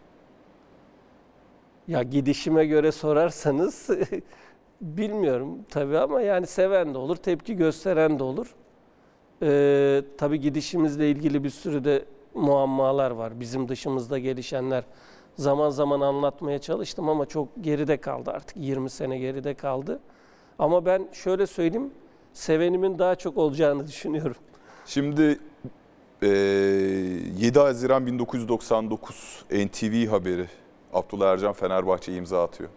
[1.89, 3.91] Ya gidişime göre sorarsanız
[4.81, 8.55] bilmiyorum tabii ama yani seven de olur, tepki gösteren de olur.
[9.43, 13.41] Ee, tabii gidişimizle ilgili bir sürü de muammalar var.
[13.41, 14.85] Bizim dışımızda gelişenler
[15.37, 18.57] zaman zaman anlatmaya çalıştım ama çok geride kaldı artık.
[18.57, 20.01] 20 sene geride kaldı.
[20.59, 21.91] Ama ben şöyle söyleyeyim,
[22.33, 24.37] sevenimin daha çok olacağını düşünüyorum.
[24.87, 25.39] Şimdi
[26.23, 26.29] eee
[27.39, 30.47] 7 Haziran 1999 NTV haberi.
[30.93, 32.71] Abdullah Ercan Fenerbahçe'ye imza atıyor.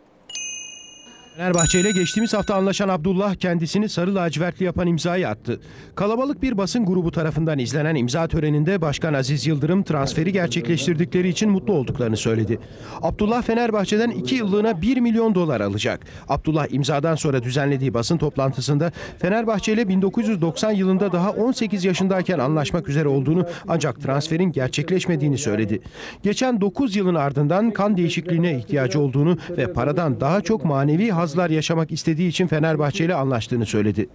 [1.40, 5.60] Fenerbahçe ile geçtiğimiz hafta anlaşan Abdullah kendisini sarı lacivertli yapan imzayı attı.
[5.96, 11.74] Kalabalık bir basın grubu tarafından izlenen imza töreninde Başkan Aziz Yıldırım transferi gerçekleştirdikleri için mutlu
[11.74, 12.60] olduklarını söyledi.
[13.02, 16.06] Abdullah Fenerbahçe'den 2 yıllığına 1 milyon dolar alacak.
[16.30, 23.08] Abdullah imzadan sonra düzenlediği basın toplantısında Fenerbahçe ile 1990 yılında daha 18 yaşındayken anlaşmak üzere
[23.08, 25.82] olduğunu ancak transferin gerçekleşmediğini söyledi.
[26.24, 31.92] Geçen 9 yılın ardından kan değişikliğine ihtiyacı olduğunu ve paradan daha çok manevi hazlar yaşamak
[31.92, 34.10] istediği için Fenerbahçe ile anlaştığını söyledi.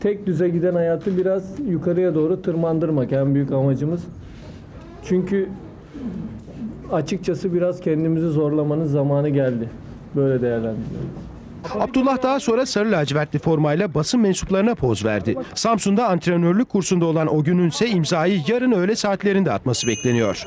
[0.00, 4.00] tek düze giden hayatı biraz yukarıya doğru tırmandırmak en büyük amacımız.
[5.04, 5.48] Çünkü
[6.92, 9.70] açıkçası biraz kendimizi zorlamanın zamanı geldi.
[10.16, 11.10] Böyle değerlendiriyorum.
[11.80, 15.36] Abdullah daha sonra sarı lacivertli formayla basın mensuplarına poz verdi.
[15.54, 20.46] Samsun'da antrenörlük kursunda olan o günün ise imzayı yarın öğle saatlerinde atması bekleniyor.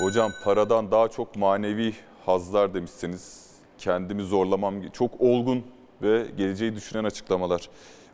[0.00, 1.92] Hocam paradan daha çok manevi
[2.26, 3.49] hazlar demişsiniz.
[3.80, 5.64] Kendimi zorlamam çok olgun
[6.02, 7.68] ve geleceği düşünen açıklamalar.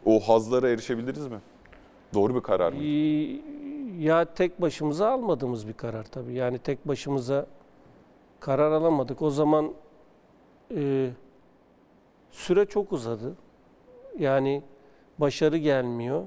[0.04, 1.38] O hazlara erişebildiniz mi?
[2.14, 2.82] Doğru bir karar mı?
[4.02, 6.34] Ya tek başımıza almadığımız bir karar tabii.
[6.34, 7.46] Yani tek başımıza
[8.40, 9.22] karar alamadık.
[9.22, 9.72] O zaman
[10.76, 11.10] e,
[12.30, 13.36] süre çok uzadı.
[14.18, 14.62] Yani
[15.18, 16.24] başarı gelmiyor.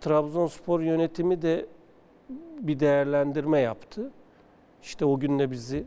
[0.00, 1.66] Trabzonspor yönetimi de
[2.60, 4.10] bir değerlendirme yaptı.
[4.82, 5.86] İşte o gün de bizi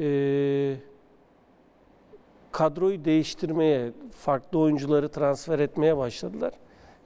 [0.00, 0.76] e,
[2.52, 6.52] kadroyu değiştirmeye, farklı oyuncuları transfer etmeye başladılar.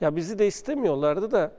[0.01, 1.53] Ya bizi de istemiyorlardı da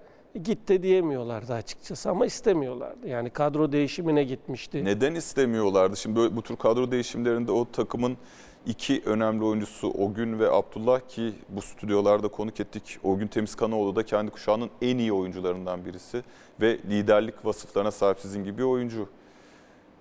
[0.43, 3.07] git de diyemiyorlardı açıkçası ama istemiyorlardı.
[3.07, 4.85] Yani kadro değişimine gitmişti.
[4.85, 5.97] Neden istemiyorlardı?
[5.97, 8.17] Şimdi böyle, bu tür kadro değişimlerinde o takımın
[8.65, 12.99] iki önemli oyuncusu Ogün ve Abdullah ki bu stüdyolarda konuk ettik.
[13.03, 16.23] Ogün Temizkanoğlu da kendi kuşağının en iyi oyuncularından birisi
[16.61, 19.09] ve liderlik vasıflarına sahip sizin gibi bir oyuncu.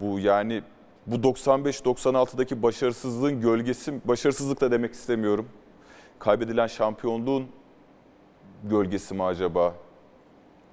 [0.00, 0.62] Bu yani
[1.10, 5.48] bu 95-96'daki başarısızlığın gölgesi, başarısızlık da demek istemiyorum.
[6.18, 7.46] Kaybedilen şampiyonluğun
[8.64, 9.74] gölgesi mi acaba?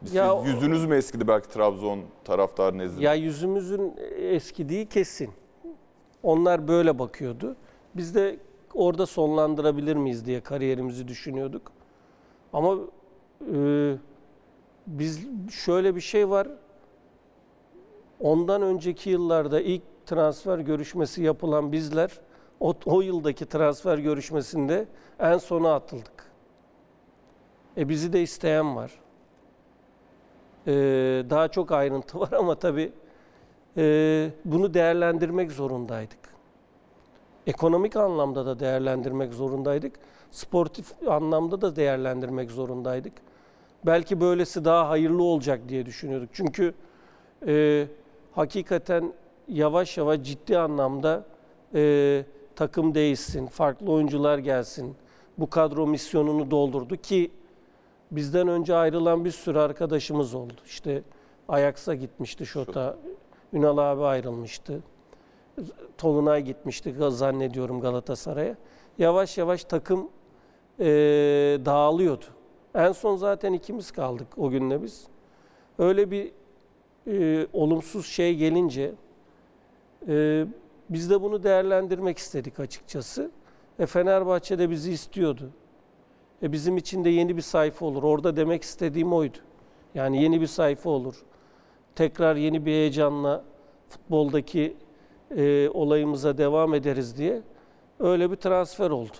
[0.04, 3.04] Siz Ya yüzünüz mü eskidi belki Trabzon taraftar nezdinde?
[3.06, 5.30] Ya yüzümüzün eskidiği kesin.
[6.24, 7.56] Onlar böyle bakıyordu.
[7.96, 8.40] Biz de
[8.74, 11.72] orada sonlandırabilir miyiz diye kariyerimizi düşünüyorduk.
[12.54, 12.78] Ama
[13.56, 13.96] e,
[14.88, 15.20] biz
[15.52, 16.48] şöyle bir şey var.
[18.20, 22.12] Ondan önceki yıllarda ilk transfer görüşmesi yapılan bizler
[22.60, 24.88] o, o yıldaki transfer görüşmesinde
[25.20, 26.32] en sona atıldık.
[27.78, 28.92] E bizi de isteyen var.
[30.68, 30.74] Ee,
[31.30, 32.92] daha çok ayrıntı var ama tabii
[33.78, 36.20] e, bunu değerlendirmek zorundaydık.
[37.48, 40.00] Ekonomik anlamda da değerlendirmek zorundaydık.
[40.32, 43.14] Sportif anlamda da değerlendirmek zorundaydık.
[43.86, 46.30] Belki böylesi daha hayırlı olacak diye düşünüyorduk.
[46.34, 46.74] Çünkü
[47.48, 47.88] e,
[48.32, 49.14] hakikaten
[49.48, 51.26] yavaş yavaş ciddi anlamda
[51.76, 54.96] e, takım değişsin, farklı oyuncular gelsin.
[55.38, 57.32] Bu kadro misyonunu doldurdu ki
[58.12, 60.54] bizden önce ayrılan bir sürü arkadaşımız oldu.
[60.66, 61.04] İşte
[61.48, 62.98] Ajax'a gitmişti Şota,
[63.54, 64.84] Ünal abi ayrılmıştı.
[65.98, 68.56] Tolunay gitmişti zannediyorum Galatasaray'a.
[68.98, 70.10] Yavaş yavaş takım
[70.80, 70.86] e,
[71.66, 72.26] dağılıyordu.
[72.76, 75.08] En son zaten ikimiz kaldık o günle biz.
[75.80, 76.32] Öyle bir
[77.08, 78.94] e, olumsuz şey gelince
[80.08, 80.46] e,
[80.90, 83.32] biz de bunu değerlendirmek istedik açıkçası.
[83.80, 85.50] E, Fenerbahçe de bizi istiyordu.
[86.44, 88.04] E bizim için de yeni bir sayfa olur.
[88.04, 89.38] Orada demek istediğim oydu.
[89.96, 91.16] Yani yeni bir sayfa olur.
[91.96, 93.44] Tekrar yeni bir heyecanla
[93.90, 94.78] futboldaki
[95.38, 97.42] e, olayımıza devam ederiz diye
[98.00, 99.18] öyle bir transfer oldu.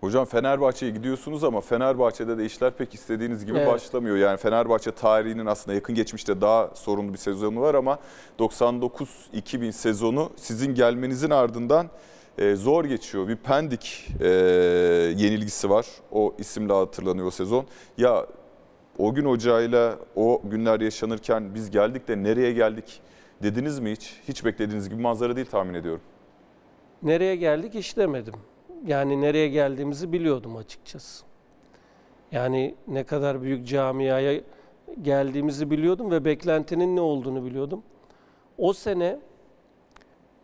[0.00, 3.68] Hocam Fenerbahçe'ye gidiyorsunuz ama Fenerbahçe'de de işler pek istediğiniz gibi Evet.
[3.68, 4.16] başlamıyor.
[4.16, 7.98] Yani Fenerbahçe tarihinin aslında yakın geçmişte daha sorunlu bir sezonu var ama
[8.38, 11.86] 99-2000 sezonu sizin gelmenizin ardından
[12.38, 13.28] e, zor geçiyor.
[13.28, 14.28] Bir Pendik e,
[15.16, 15.86] yenilgisi var.
[16.12, 17.66] O isimle hatırlanıyor o sezon.
[17.98, 18.26] Ya
[18.98, 23.00] o gün hocayla o günler yaşanırken biz geldik de nereye geldik
[23.42, 24.20] dediniz mi hiç?
[24.28, 26.00] Hiç beklediğiniz gibi manzara değil tahmin ediyorum.
[27.02, 28.34] Nereye geldik hiç demedim.
[28.86, 31.24] Yani nereye geldiğimizi biliyordum açıkçası.
[32.32, 34.40] Yani ne kadar büyük camiaya
[35.02, 37.82] geldiğimizi biliyordum ve beklentinin ne olduğunu biliyordum.
[38.58, 39.18] O sene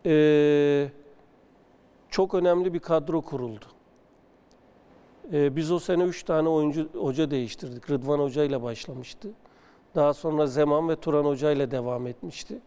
[0.05, 0.91] eee,
[2.09, 3.65] çok önemli bir kadro kuruldu.
[5.33, 7.91] Eee, biz o sene üç tane oyuncu hoca değiştirdik.
[7.91, 9.29] Rıdvan Hoca ile başlamıştı.
[9.95, 12.59] Daha sonra Zeman ve Turan Hoca ile devam etmişti.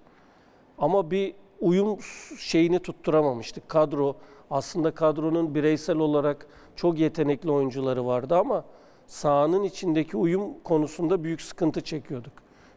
[0.78, 1.98] Ama bir uyum
[2.38, 3.69] şeyini tutturamamıştık.
[3.69, 4.15] Kadro
[4.52, 8.65] aslında kadronun bireysel olarak çok yetenekli oyuncuları vardı ama
[9.08, 12.34] sahanın içindeki uyum konusunda büyük sıkıntı çekiyorduk.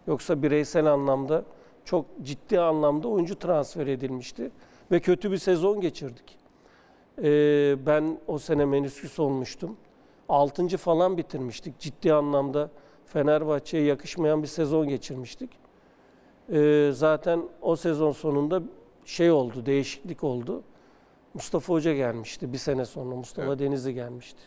[0.07, 1.45] Yoksa bireysel anlamda
[1.85, 4.51] çok ciddi anlamda oyuncu transfer edilmişti
[4.91, 6.39] ve kötü bir sezon geçirdik.
[7.19, 9.77] Ee, ben o sene menüsküs olmuştum.
[10.29, 11.79] Altıncı falan bitirmiştik.
[11.79, 12.71] Ciddi anlamda
[13.07, 15.51] Fenerbahçe'ye yakışmayan bir sezon geçirmiştik.
[16.53, 18.63] Ee, zaten o sezon sonunda
[19.05, 20.63] şey oldu, değişiklik oldu.
[21.35, 23.15] Mustafa Hoca gelmişti bir sene sonra.
[23.15, 23.59] Mustafa Evet.
[23.59, 24.41] Denizli gelmişti.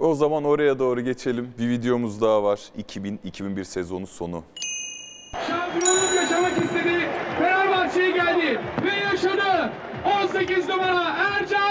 [0.00, 1.54] O zaman oraya doğru geçelim.
[1.58, 2.60] Bir videomuz daha var.
[2.78, 4.42] 2000-2001 sezonu sonu.
[5.48, 7.08] Şampiyonluk yaşamak istedi.
[7.38, 9.72] Fenerbahçe'ye geldi ve yaşadı.
[10.24, 11.61] 18 numara Ercan.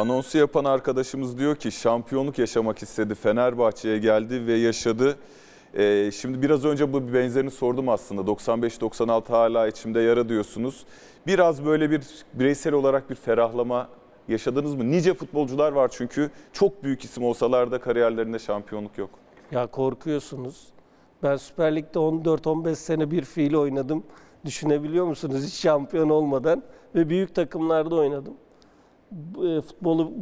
[0.00, 3.14] Anonsu yapan arkadaşımız diyor ki şampiyonluk yaşamak istedi.
[3.14, 5.16] Fenerbahçe'ye geldi ve yaşadı.
[5.74, 8.20] Ee, şimdi biraz önce bu benzerini sordum aslında.
[8.20, 10.84] 95-96 hala içimde yara diyorsunuz.
[11.26, 12.02] Biraz böyle bir
[12.34, 13.88] bireysel olarak bir ferahlama
[14.28, 14.90] yaşadınız mı?
[14.90, 19.10] Nice futbolcular var çünkü çok büyük isim olsalar da kariyerlerinde şampiyonluk yok.
[19.50, 20.68] Ya korkuyorsunuz.
[21.22, 24.04] Ben Süper Lig'de 14-15 sene bir fiil oynadım.
[24.44, 25.44] Düşünebiliyor musunuz?
[25.46, 26.62] Hiç şampiyon olmadan
[26.94, 28.34] ve büyük takımlarda oynadım.
[29.10, 30.12] Bu, e, Futbolu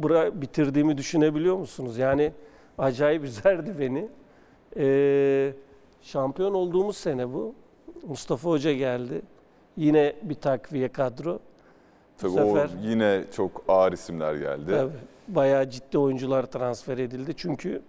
[0.41, 1.97] bitirdiğimi düşünebiliyor musunuz?
[1.97, 2.33] Yani
[2.77, 4.09] acayip üzerdi beni.
[4.77, 5.53] Ee,
[6.01, 7.53] şampiyon olduğumuz sene bu.
[8.07, 9.21] Mustafa Hoca geldi.
[9.77, 11.39] Yine bir takviye kadro.
[12.17, 14.71] Tabii sefer- o yine çok ağır isimler geldi.
[14.71, 14.91] Tabii.
[15.27, 17.33] Bayağı ciddi oyuncular transfer edildi.
[17.37, 17.81] Çünkü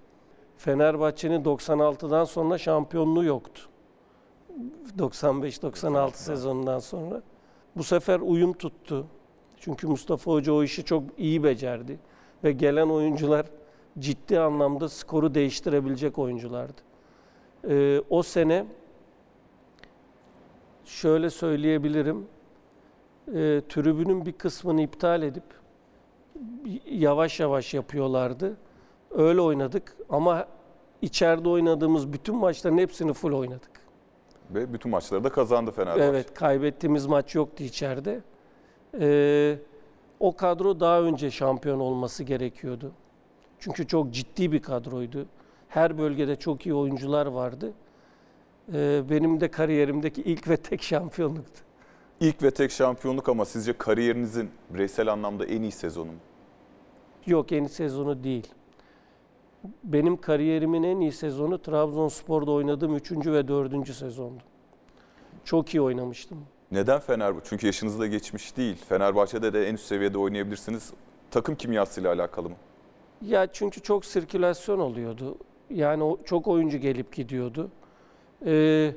[0.56, 3.62] Fenerbahçe'nin 96'dan sonra şampiyonluğu yoktu.
[4.98, 7.22] 95-96 sezonundan sonra.
[7.76, 9.06] Bu sefer uyum tuttu.
[9.60, 11.98] Çünkü Mustafa Hoca o işi çok iyi becerdi.
[12.44, 13.46] Ve gelen oyuncular
[13.98, 16.80] ciddi anlamda skoru değiştirebilecek oyunculardı.
[17.68, 18.66] Ee, o sene
[20.84, 22.26] şöyle söyleyebilirim.
[23.28, 25.44] Ee, tribünün bir kısmını iptal edip
[26.90, 28.56] yavaş yavaş yapıyorlardı.
[29.10, 30.46] Öyle oynadık ama
[31.02, 33.70] içeride oynadığımız bütün maçların hepsini full oynadık.
[34.50, 36.04] Ve bütün maçları da kazandı Fenerbahçe.
[36.04, 38.20] Evet, kaybettiğimiz maç yoktu içeride.
[38.98, 39.58] Ee,
[40.20, 42.92] o kadro daha önce şampiyon olması gerekiyordu.
[43.58, 45.26] Çünkü çok ciddi bir kadroydu.
[45.68, 47.72] Her bölgede çok iyi oyuncular vardı.
[48.74, 51.60] Ee, benim de kariyerimdeki ilk ve tek şampiyonluktu.
[52.20, 56.18] İlk ve tek şampiyonluk ama sizce kariyerinizin bireysel anlamda en iyi sezonu mu?
[57.26, 58.46] Yok yeni sezonu değil.
[59.84, 63.12] Benim kariyerimin en iyi sezonu Trabzonspor'da oynadığım 3.
[63.12, 63.88] ve 4.
[63.94, 64.42] sezondu.
[65.44, 66.38] Çok iyi oynamıştım.
[66.72, 67.46] Neden Fenerbahçe?
[67.48, 68.76] Çünkü yaşınız da geçmiş değil.
[68.88, 70.92] Fenerbahçe'de de en üst seviyede oynayabilirsiniz.
[71.30, 72.56] Takım kimyasıyla alakalı mı?
[73.22, 75.36] Ya çünkü çok sirkülasyon oluyordu.
[75.70, 77.70] Yani çok oyuncu gelip gidiyordu.
[78.46, 78.94] Ee,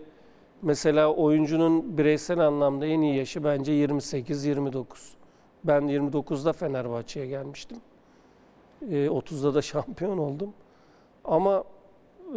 [0.61, 4.85] mesela oyuncunun bireysel anlamda en iyi yaşı bence 28-29.
[5.63, 7.77] Ben 29'da Fenerbahçe'ye gelmiştim.
[8.81, 10.53] Ee, 30'da da şampiyon oldum.
[11.25, 11.63] Ama
[12.29, 12.35] e,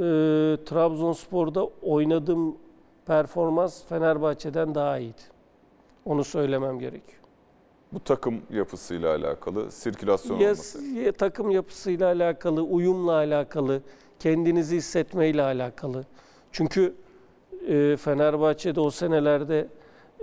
[0.65, 2.57] Trabzonspor'da oynadığım
[3.07, 5.23] performans Fenerbahçe'den daha iyiydi.
[6.05, 7.23] Onu söylemem gerekiyor.
[7.93, 10.83] Bu takım yapısıyla alakalı, sirkülasyon Ya, olması.
[10.85, 13.83] ya takım yapısıyla alakalı, uyumla alakalı,
[14.19, 16.05] kendinizi hissetmeyle alakalı.
[16.53, 16.95] Çünkü
[17.69, 19.69] e, Fenerbahçe'de o senelerde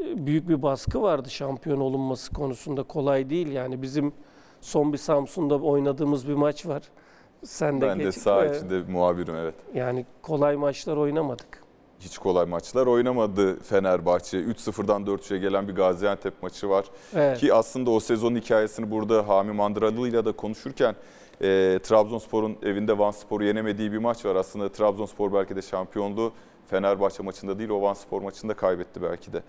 [0.01, 2.83] e, büyük bir baskı vardı şampiyon olunması konusunda.
[2.83, 4.13] Kolay değil yani bizim
[4.61, 6.83] Son bir Samsun'da oynadığımız bir maç var.
[7.43, 9.55] Sen de Ben de saha içinde muhabirim evet.
[9.73, 11.62] Yani kolay maçlar oynamadık.
[12.05, 14.37] Hiç kolay maçlar oynamadı Fenerbahçe.
[14.37, 16.85] 3-0'dan 4-3'e gelen bir Gaziantep maçı var.
[17.15, 17.39] Evet.
[17.39, 20.95] Ki aslında o sezonun hikayesini burada Hami Mandıralı'yla da konuşurken
[21.41, 24.35] e, Trabzonspor'un evinde Van Spor'u yenemediği bir maç var.
[24.35, 26.33] Aslında Trabzonspor belki de şampiyonluğu
[26.67, 29.43] Fenerbahçe maçında değil o Van Spor maçında kaybetti belki de.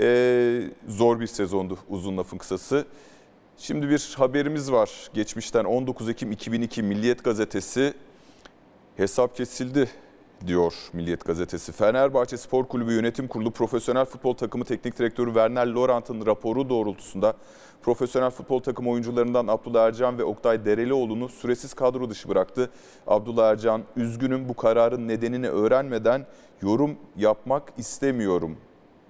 [0.00, 2.86] E, zor bir sezondu uzun lafın kısası.
[3.56, 4.90] Şimdi bir haberimiz var.
[5.14, 7.94] Geçmişten 19 Ekim 2002 Milliyet Gazetesi
[8.96, 9.88] hesap kesildi
[10.46, 11.72] diyor Milliyet Gazetesi.
[11.72, 17.34] Fenerbahçe Spor Kulübü Yönetim Kurulu Profesyonel Futbol Takımı Teknik Direktörü Werner Lorant'ın raporu doğrultusunda
[17.82, 22.70] profesyonel futbol takımı oyuncularından Abdullah Ercan ve Oktay Derelioğlu'nu süresiz kadro dışı bıraktı.
[23.06, 26.26] Abdullah Ercan, üzgünüm bu kararın nedenini öğrenmeden
[26.62, 28.56] yorum yapmak istemiyorum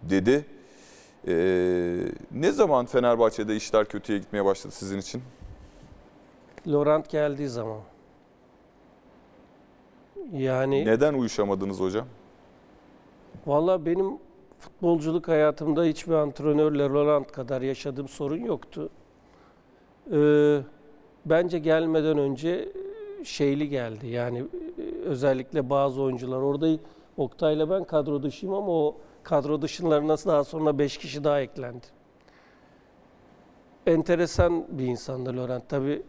[0.02, 0.46] dedi.
[1.28, 1.96] Ee,
[2.30, 5.22] ne zaman Fenerbahçe'de işler kötüye gitmeye başladı sizin için?
[6.66, 7.80] Laurent geldiği zaman.
[10.32, 12.06] Yani Neden uyuşamadınız hocam?
[13.46, 14.18] Valla benim
[14.58, 18.90] futbolculuk hayatımda hiçbir antrenörle Roland kadar yaşadığım sorun yoktu.
[20.12, 20.60] Ee,
[21.26, 22.68] bence gelmeden önce
[23.24, 24.06] şeyli geldi.
[24.06, 26.42] Yani e, özellikle bazı oyuncular.
[26.42, 26.68] Orada
[27.16, 31.86] Oktay'la ben kadro dışıyım ama o kadro dışınlarına daha sonra 5 kişi daha eklendi.
[33.86, 35.68] Enteresan bir insandı Laurent.
[35.68, 36.02] Tabii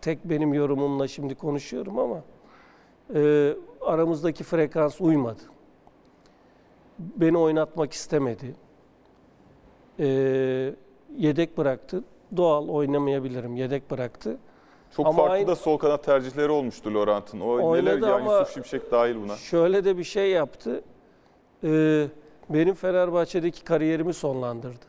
[0.00, 2.22] tek benim yorumumla şimdi konuşuyorum ama
[3.14, 5.42] e, aramızdaki frekans uymadı
[6.98, 8.54] beni oynatmak istemedi.
[9.98, 10.74] Ee,
[11.16, 12.04] yedek bıraktı.
[12.36, 13.56] Doğal oynamayabilirim.
[13.56, 14.36] Yedek bıraktı.
[14.96, 17.40] Çok Ama farklı aynı- da sol kanat tercihleri olmuştu Laurent'ın.
[17.40, 19.36] O neler yani Yusuf Şimşek dahil buna.
[19.36, 20.84] Şöyle de bir şey yaptı.
[21.64, 22.06] Ee,
[22.50, 24.84] benim Fenerbahçe'deki kariyerimi sonlandırdı.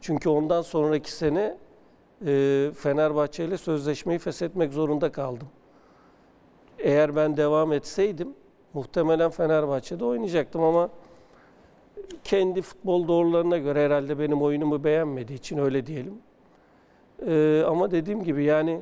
[0.00, 1.56] Çünkü ondan sonraki sene
[2.26, 5.48] e, Fenerbahçe ile sözleşmeyi feshetmek zorunda kaldım.
[6.82, 8.28] Eğer ben devam etseydim
[8.74, 10.88] muhtemelen Fenerbahçe'de oynayacaktım ama
[12.24, 16.14] kendi futbol doğrularına göre herhalde benim oyunumu beğenmediği için öyle diyelim.
[17.26, 18.80] Ee, ama dediğim gibi yani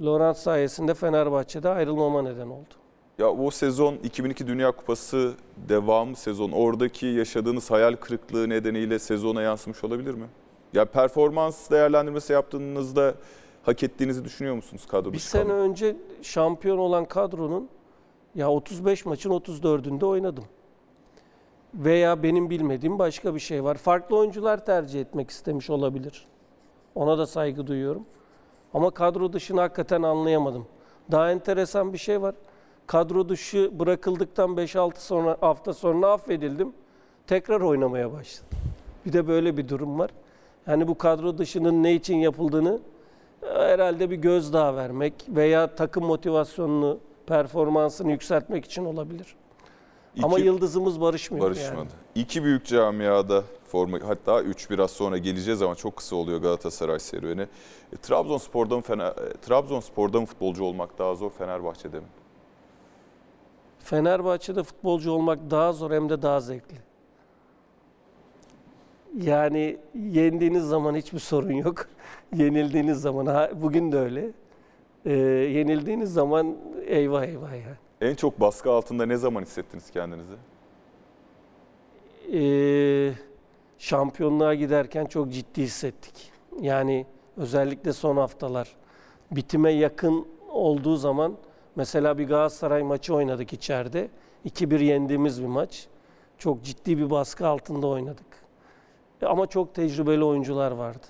[0.00, 2.74] Laurent sayesinde Fenerbahçe'de ayrılmama neden oldu.
[3.18, 5.34] Ya o sezon 2002 Dünya Kupası
[5.68, 10.26] devamı sezon oradaki yaşadığınız hayal kırıklığı nedeniyle sezona yansımış olabilir mi?
[10.72, 13.14] Ya performans değerlendirmesi yaptığınızda
[13.62, 15.60] hak ettiğinizi düşünüyor musunuz kadro Bir sene kalmayı?
[15.60, 17.68] önce şampiyon olan kadronun
[18.34, 20.44] ya 35 maçın 34'ünde oynadım.
[21.74, 23.74] Veya benim bilmediğim başka bir şey var.
[23.76, 26.26] Farklı oyuncular tercih etmek istemiş olabilir.
[26.94, 28.02] Ona da saygı duyuyorum.
[28.74, 30.66] Ama kadro dışını hakikaten anlayamadım.
[31.10, 32.34] Daha enteresan bir şey var.
[32.86, 36.72] Kadro dışı bırakıldıktan 5-6 sonra hafta sonra affedildim.
[37.26, 38.58] Tekrar oynamaya başladım.
[39.06, 40.10] Bir de böyle bir durum var.
[40.66, 42.80] Yani bu kadro dışının ne için yapıldığını
[43.42, 49.34] herhalde bir gözdağı vermek veya takım motivasyonunu, performansını yükseltmek için olabilir.
[50.16, 51.76] İki, Ama yıldızımız barışmıyor barışmadı.
[51.76, 51.88] yani.
[52.14, 57.42] İki büyük camiada forma hatta üç biraz sonra geleceğiz ama çok kısa oluyor Galatasaray serüveni.
[57.92, 62.06] E, Trabzonspor'da mı Fener, e, Trabzonspor'da mı futbolcu olmak daha zor Fenerbahçe'de mi?
[63.78, 66.76] Fenerbahçe'de futbolcu olmak daha zor hem de daha zevkli.
[69.16, 71.88] Yani yendiğiniz zaman hiçbir sorun yok.
[72.36, 74.30] Yenildiğiniz zaman, ha, bugün de öyle.
[75.04, 75.12] Ee,
[75.52, 77.78] yenildiğiniz zaman eyvah eyvah ya.
[78.00, 80.34] En çok baskı altında ne zaman hissettiniz kendinizi?
[82.32, 83.12] Ee,
[83.78, 86.32] şampiyonluğa giderken çok ciddi hissettik.
[86.60, 88.76] Yani özellikle son haftalar
[89.30, 91.36] bitime yakın olduğu zaman
[91.76, 94.08] mesela bir Galatasaray maçı oynadık içeride.
[94.46, 95.86] 2-1 yendiğimiz bir maç.
[96.38, 98.26] Çok ciddi bir baskı altında oynadık.
[99.26, 101.06] Ama çok tecrübeli oyuncular vardı.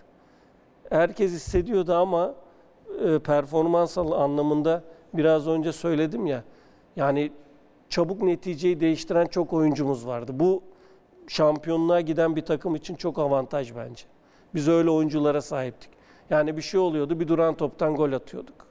[0.90, 2.34] Herkes hissediyordu ama
[3.04, 6.44] e, performans anlamında biraz önce söyledim ya.
[6.96, 7.32] Yani
[7.88, 10.32] çabuk neticeyi değiştiren çok oyuncumuz vardı.
[10.34, 10.62] Bu
[11.28, 14.04] şampiyonluğa giden bir takım için çok avantaj bence.
[14.54, 15.90] Biz öyle oyunculara sahiptik.
[16.30, 18.66] Yani bir şey oluyordu, bir duran toptan gol atıyorduk.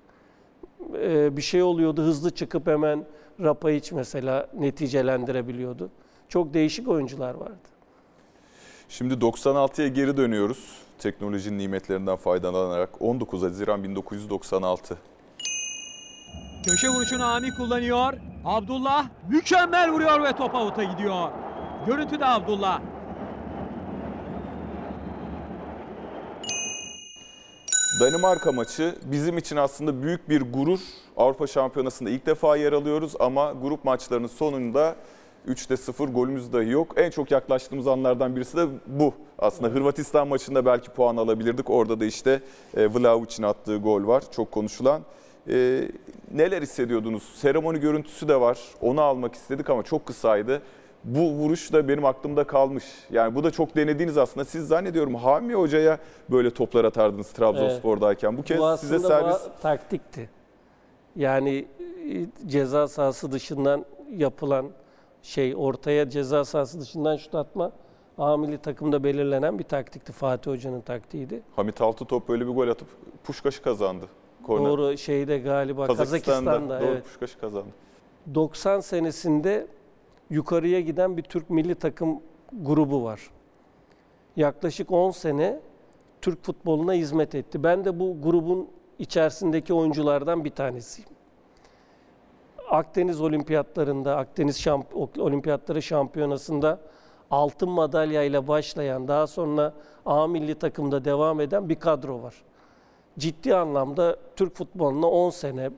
[0.96, 3.06] Ee, bir şey oluyordu, hızlı çıkıp hemen
[3.40, 5.90] Rapayiç mesela neticelendirebiliyordu.
[6.30, 7.79] Çok değişik oyuncular vardı.
[8.90, 10.78] Şimdi 96'ya geri dönüyoruz.
[11.00, 14.98] Teknolojinin nimetlerinden faydalanarak 19 Haziran 1996.
[16.66, 18.14] Köşe vuruşunu Ami kullanıyor.
[18.46, 21.30] Abdullah mükemmel vuruyor ve top avuta gidiyor.
[21.88, 22.82] Görüntü de Abdullah.
[28.02, 30.80] Danimarka maçı bizim için aslında büyük bir gurur.
[31.18, 34.96] Avrupa Şampiyonası'nda ilk defa yer alıyoruz ama grup maçlarının sonunda
[35.48, 36.94] 3'te 0 golümüz dahi yok.
[36.98, 39.14] En çok yaklaştığımız anlardan birisi de bu.
[39.40, 41.70] Aslında Hırvatistan maçında belki puan alabilirdik.
[41.70, 42.42] Orada da işte
[42.78, 44.24] e, Vlahovic'in attığı gol var.
[44.32, 45.02] Çok konuşulan.
[45.50, 45.82] E,
[46.32, 47.24] neler hissediyordunuz?
[47.36, 48.60] Seremoni görüntüsü de var.
[48.82, 50.62] Onu almak istedik ama çok kısaydı.
[51.04, 52.84] Bu vuruş da benim aklımda kalmış.
[53.12, 54.46] Yani bu da çok denediğiniz aslında.
[54.46, 55.98] Siz zannediyorum Hami Hoca'ya
[56.30, 58.38] böyle toplar atardınız Trabzonspor'dayken.
[58.38, 60.30] Bu kez Bu size servis ba- taktikti.
[61.16, 61.68] Yani
[62.10, 64.66] e, ceza sahası dışından yapılan
[65.22, 67.72] şey ortaya ceza sahası dışından şut atma
[68.18, 70.12] amili takımda belirlenen bir taktikti.
[70.12, 71.42] Fatih Hoca'nın taktiğiydi.
[71.56, 72.88] Hamit Altıtop böyle bir gol atıp
[73.24, 74.06] Puşkaş'ı kazandı.
[74.44, 74.70] Korner.
[74.70, 77.04] Doğru şeyde galiba Kazakistan'da, Kazakistan'da doğru evet.
[77.06, 77.70] Puşkaş'ı kazandı.
[78.36, 79.68] 90 senesinde
[80.30, 82.20] yukarıya giden bir Türk milli takım
[82.54, 83.30] grubu var.
[84.36, 85.60] Yaklaşık 10 sene
[86.22, 87.64] Türk futboluna hizmet etti.
[87.64, 88.68] Ben de bu grubun
[89.00, 91.10] içerisindeki oyunculardan bir tanesiyim.
[92.70, 94.86] Akdeniz Olimpiyatlarında, Akdeniz şamp
[95.18, 96.80] Olimpiyatları şampiyonasında
[97.32, 99.74] altın madalyayla başlayan, daha sonra
[100.06, 102.36] A milli takımda devam eden bir kadro var.
[103.20, 105.70] Ciddi anlamda Türk futboluna 10 sene,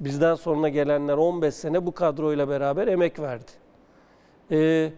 [0.00, 3.50] bizden sonra gelenler 15 sene bu kadroyla beraber emek verdi.
[4.50, 4.92] Ee,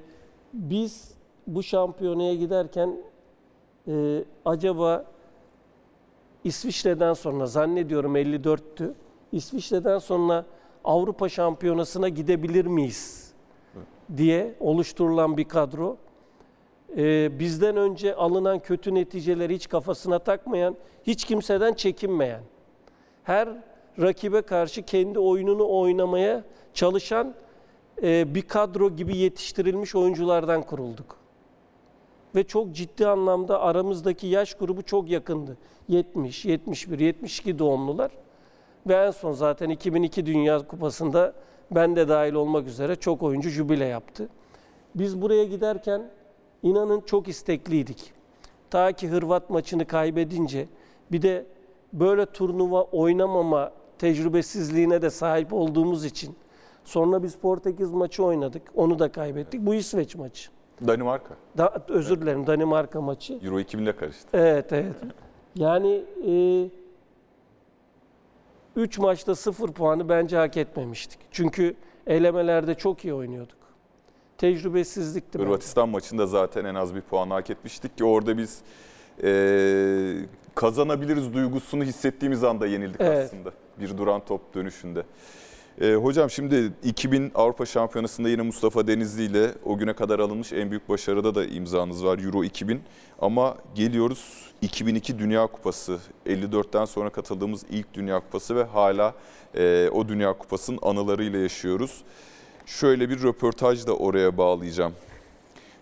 [0.53, 1.14] biz
[1.46, 2.96] bu şampiyonaya giderken
[3.88, 5.05] e, acaba
[6.44, 8.92] İsviçre'den sonra zannediyorum 54'tü.
[9.32, 10.44] İsviçre'den sonra
[10.89, 13.32] Avrupa Şampiyonası'na gidebilir miyiz
[14.16, 15.97] diye oluşturulan bir kadro.
[16.97, 20.76] Ee, bizden önce alınan kötü neticeleri hiç kafasına takmayan,
[21.07, 22.41] hiç kimseden çekinmeyen,
[23.24, 23.49] her
[24.01, 27.34] rakibe karşı kendi oyununu oynamaya çalışan
[28.03, 31.16] e, bir kadro gibi yetiştirilmiş oyunculardan kurulduk.
[32.34, 35.57] Ve çok ciddi anlamda aramızdaki yaş grubu çok yakındı.
[35.89, 38.11] 70, 71, 72 doğumlular.
[38.89, 41.32] Ve en son zaten 2002 Dünya Kupası'nda
[41.70, 44.28] ben de dahil olmak üzere çok oyuncu jübile yaptı.
[44.95, 46.11] Biz buraya giderken
[46.62, 48.12] inanın çok istekliydik.
[48.70, 50.68] Ta ki Hırvat maçını kaybedince
[51.12, 51.47] bir de
[51.93, 56.36] böyle turnuva oynamama tecrübesizliğine de sahip olduğumuz için
[56.84, 58.62] sonra biz Portekiz maçı oynadık.
[58.74, 59.61] Onu da kaybettik.
[59.61, 60.51] Bu İsveç maçı.
[60.86, 61.34] Danimarka.
[61.59, 63.39] Da, özür dilerim Danimarka maçı.
[63.43, 64.28] Euro 2000'le karıştı.
[64.32, 64.95] Evet evet.
[65.55, 66.05] Yani
[68.78, 71.18] 3 maçta 0 puanı bence hak etmemiştik.
[71.30, 71.74] Çünkü
[72.06, 73.58] elemelerde çok iyi oynuyorduk.
[74.38, 75.48] Tecrübesizlikti bence.
[75.48, 78.58] Hırvatistan maçında zaten en az bir puan hak etmiştik ki orada biz
[79.22, 83.24] eee, kazanabiliriz duygusunu hissettiğimiz anda yenildik Evet.
[83.24, 83.50] aslında.
[83.80, 85.02] Bir duran top dönüşünde.
[85.80, 90.70] Eee, hocam şimdi 2000 Avrupa Şampiyonası'nda yine Mustafa Denizli ile o güne kadar alınmış en
[90.70, 92.80] büyük başarıda da imzanız var Euro 2000.
[93.18, 95.98] Ama geliyoruz 2002 Dünya Kupası.
[96.26, 99.14] 54'ten sonra katıldığımız ilk Dünya Kupası ve hala
[99.56, 102.02] eee, o Dünya Kupası'nın anılarıyla yaşıyoruz.
[102.66, 104.92] Şöyle bir röportaj da oraya bağlayacağım.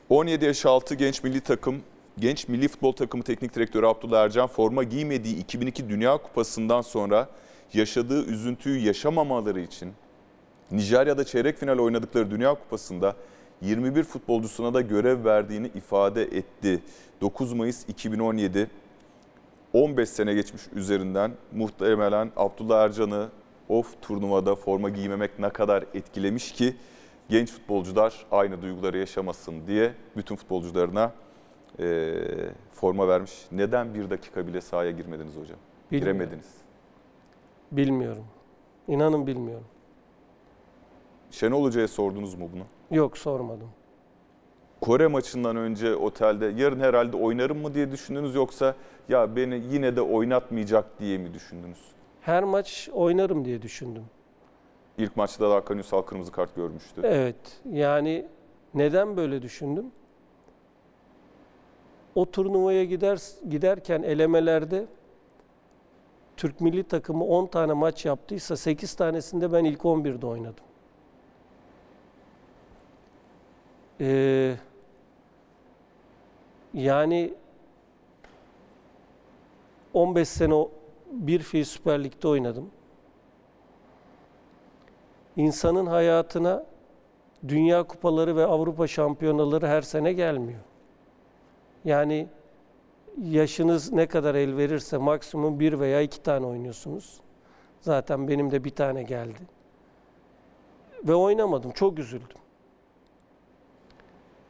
[0.08, 1.76] 17 yaş altı genç milli takım,
[2.18, 7.28] genç milli futbol takımı teknik direktörü Abdullah Ercan forma giymediği 2002 Dünya Kupası'ndan sonra
[7.72, 9.92] yaşadığı üzüntüyü yaşamamaları için
[10.70, 13.16] Nijerya'da çeyrek final oynadıkları Dünya Kupası'nda
[13.62, 16.82] 21 futbolcusuna da görev verdiğini ifade etti.
[17.20, 18.70] 9 Mayıs 2017
[19.72, 23.28] 15 sene geçmiş üzerinden muhtemelen Abdullah Ercan'ı
[23.68, 26.76] o turnuvada forma giymemek ne kadar etkilemiş ki
[27.28, 31.12] genç futbolcular aynı duyguları yaşamasın diye bütün futbolcularına
[31.78, 33.32] eee, forma vermiş.
[33.52, 35.58] Neden bir dakika bile sahaya girmediniz hocam?
[35.92, 36.18] Bilmiyorum.
[36.18, 36.46] Giremediniz.
[37.72, 38.24] Bilmiyorum.
[38.88, 39.66] İnanın bilmiyorum.
[41.30, 42.62] Şenol Hoca'ya sordunuz mu bunu?
[42.96, 43.68] Yok sormadım.
[44.80, 48.74] Kore maçından önce otelde yarın herhalde oynarım mı diye düşündünüz yoksa
[49.08, 51.78] ya beni yine de oynatmayacak diye mi düşündünüz?
[52.20, 54.04] Her maç oynarım diye düşündüm.
[54.98, 57.00] İlk maçta da Hakan Ünsal kırmızı kart görmüştü.
[57.04, 57.36] Evet.
[57.72, 58.26] Yani
[58.74, 59.86] neden böyle düşündüm?
[62.14, 64.86] O turnuvaya gider giderken elemelerde
[66.36, 70.64] Türk milli takımı 10 tane maç yaptıysa 8 tanesinde ben ilk 11'de oynadım.
[74.00, 74.56] Ee,
[76.74, 77.34] yani
[79.94, 80.68] 15 sene
[81.10, 82.70] bir fiil Süper Lig'de oynadım.
[85.36, 86.64] İnsanın hayatına
[87.48, 90.60] Dünya Kupaları ve Avrupa Şampiyonaları her sene gelmiyor.
[91.84, 92.28] Yani
[93.22, 97.20] yaşınız ne kadar el verirse maksimum bir veya iki tane oynuyorsunuz.
[97.80, 99.40] Zaten benim de bir tane geldi.
[101.04, 101.70] Ve oynamadım.
[101.70, 102.36] Çok üzüldüm.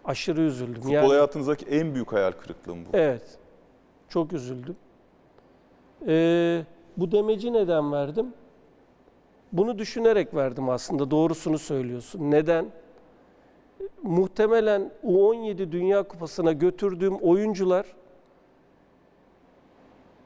[0.05, 0.75] Aşırı üzüldüm.
[0.75, 2.97] Futbol Yani- hayatınızdaki en büyük hayal kırıklığı mı bu?
[2.97, 3.39] Evet.
[4.09, 4.77] Çok üzüldüm.
[6.07, 6.63] Ee,
[6.97, 8.35] bu demeci neden verdim?
[9.53, 11.11] Bunu düşünerek verdim aslında.
[11.11, 12.31] Doğrusunu söylüyorsun.
[12.31, 12.67] Neden?
[14.03, 17.87] muhtemelen U17 Dünya Kupası'na götürdüğüm oyuncular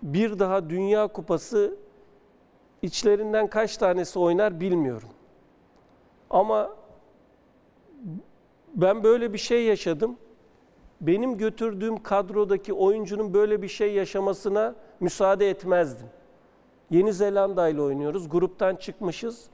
[0.02, 1.76] bir daha Dünya Kupası
[2.82, 5.08] içlerinden kaç tanesi oynar bilmiyorum.
[6.30, 6.70] Ama
[8.74, 10.16] ben böyle bir şey yaşadım.
[11.00, 16.06] Benim götürdüğüm kadrodaki oyuncunun böyle bir şey yaşamasına müsaade etmezdim.
[16.90, 18.28] Yeni Zelanda ile oynuyoruz.
[18.28, 19.46] Gruptan çıkmışız.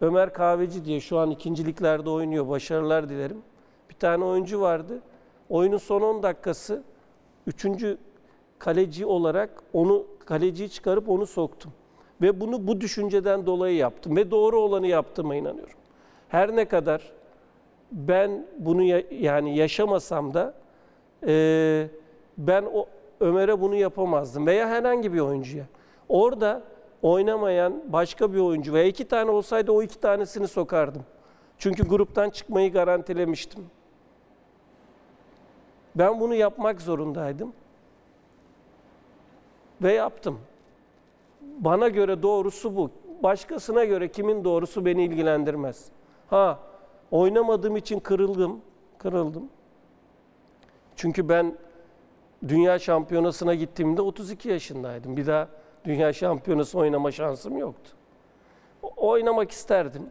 [0.00, 2.48] Ömer Kahveci diye şu an ikinciliklerde oynuyor.
[2.48, 3.42] Başarılar dilerim.
[3.90, 5.00] Bir tane oyuncu vardı.
[5.48, 6.82] Oyunun son 10 dakikası
[7.46, 7.98] üçüncü
[8.58, 11.72] kaleci olarak onu kaleciyi çıkarıp onu soktum.
[12.22, 15.74] Ve bunu bu düşünceden dolayı yaptım ve doğru olanı yaptığıma inanıyorum.
[16.28, 17.12] Her ne kadar
[17.92, 20.54] ben bunu ya- yani yaşamasam da
[21.26, 21.88] eee,
[22.38, 22.86] ben o
[23.20, 25.64] Ömer'e bunu yapamazdım veya herhangi bir oyuncuya.
[26.08, 26.62] Orada
[27.02, 31.02] oynamayan başka bir oyuncu veya iki tane olsaydı o iki tanesini sokardım.
[31.58, 33.66] Çünkü gruptan çıkmayı garantilemiştim.
[35.94, 37.52] Ben bunu yapmak zorundaydım.
[39.82, 40.38] Ve yaptım.
[41.40, 42.90] Bana göre doğrusu bu.
[43.22, 45.88] Başkasına göre kimin doğrusu beni ilgilendirmez.
[46.30, 46.58] Ha,
[47.10, 48.60] oynamadığım için kırıldım.
[48.98, 49.48] Kırıldım.
[50.96, 51.54] Çünkü ben
[52.48, 55.16] dünya şampiyonasına gittiğimde 32 yaşındaydım.
[55.16, 55.48] Bir daha
[55.84, 57.90] dünya şampiyonası oynama şansım yoktu.
[58.96, 60.02] Oynamak isterdim.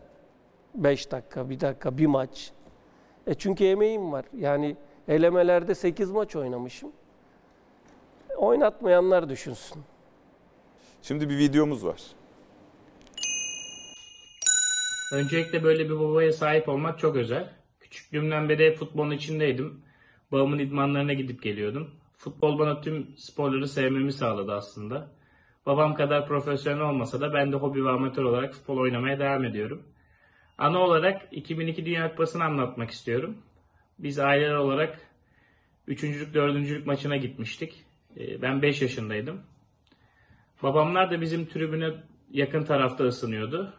[0.76, 2.52] 5 dakika, bir dakika, bir maç.
[3.28, 4.26] E çünkü emeğim var.
[4.38, 4.76] Yani
[5.08, 6.92] elemelerde 8 maç oynamışım.
[8.38, 9.84] Oynatmayanlar düşünsün.
[11.02, 12.02] Şimdi bir videomuz var.
[15.14, 17.50] Öncelikle böyle bir babaya sahip olmak çok özel.
[17.80, 19.82] Küçüklüğümden beri futbolun içindeydim.
[20.32, 21.92] Babamın idmanlarına gidip geliyordum.
[22.18, 25.12] Futbol bana tüm sporları sevmemi sağladı aslında.
[25.66, 29.84] Babam kadar profesyonel olmasa da ben de hobi ve amatör olarak futbol oynamaya devam ediyorum.
[30.58, 33.38] Ana olarak 2002 Dünya Kupası'nı anlatmak istiyorum.
[34.00, 35.00] Biz aileler olarak
[35.88, 36.04] 3.
[36.34, 36.86] 4.
[36.86, 37.87] maçına gitmiştik.
[38.20, 39.42] Ee, Ben 5 yaşındaydım.
[40.64, 41.94] Babamlar da bizim tribüne
[42.32, 43.74] yakın tarafta ısınıyordu.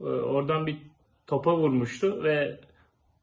[0.00, 0.76] Ee, Oradan bir
[1.26, 2.60] topa vurmuştu ve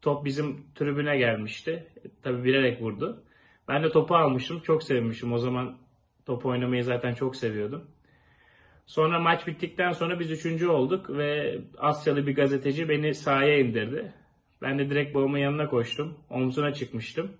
[0.01, 1.87] top bizim tribüne gelmişti.
[2.23, 3.23] Tabi bilerek vurdu.
[3.67, 4.59] Ben de topu almıştım.
[4.59, 5.33] Çok sevmişim.
[5.33, 5.77] O zaman
[6.25, 7.87] top oynamayı zaten çok seviyordum.
[8.85, 14.13] Sonra maç bittikten sonra biz üçüncü olduk ve Asyalı bir gazeteci beni sahaya indirdi.
[14.61, 16.17] Ben de direkt babamın yanına koştum.
[16.29, 17.31] Omzuna çıkmıştım.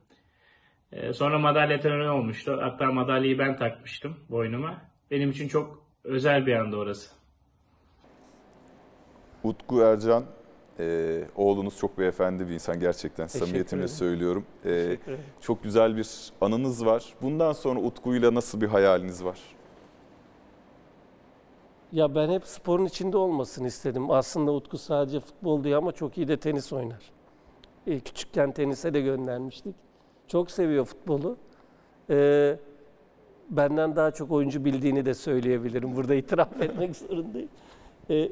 [0.94, 2.58] Ee, Sonra madalya töreni olmuştu.
[2.62, 4.82] Hatta madalyayı ben takmıştım boynuma.
[5.12, 7.12] Benim için çok özel bir anda orası.
[9.44, 10.24] Utku Ercan,
[10.80, 13.96] e, oğlunuz çok beyefendi bir insan gerçekten Teşekkür samimiyetimle ederim.
[13.98, 14.46] söylüyorum.
[14.66, 14.98] E,
[15.42, 16.08] çok güzel bir
[16.42, 17.06] anınız var.
[17.22, 19.40] Bundan sonra Utku'yla nasıl bir hayaliniz var?
[21.92, 24.12] Ya ben hep sporun içinde olmasını istedim.
[24.12, 27.12] Aslında Utku sadece futbol diyor ama çok iyi de tenis oynar.
[27.88, 29.76] E, küçükken tenise de göndermiştik.
[30.28, 31.38] Çok seviyor futbolu.
[32.10, 32.58] E,
[33.50, 35.96] benden daha çok oyuncu bildiğini de söyleyebilirim.
[35.96, 37.50] Burada itiraf etmek zorundayım.
[38.10, 38.30] E,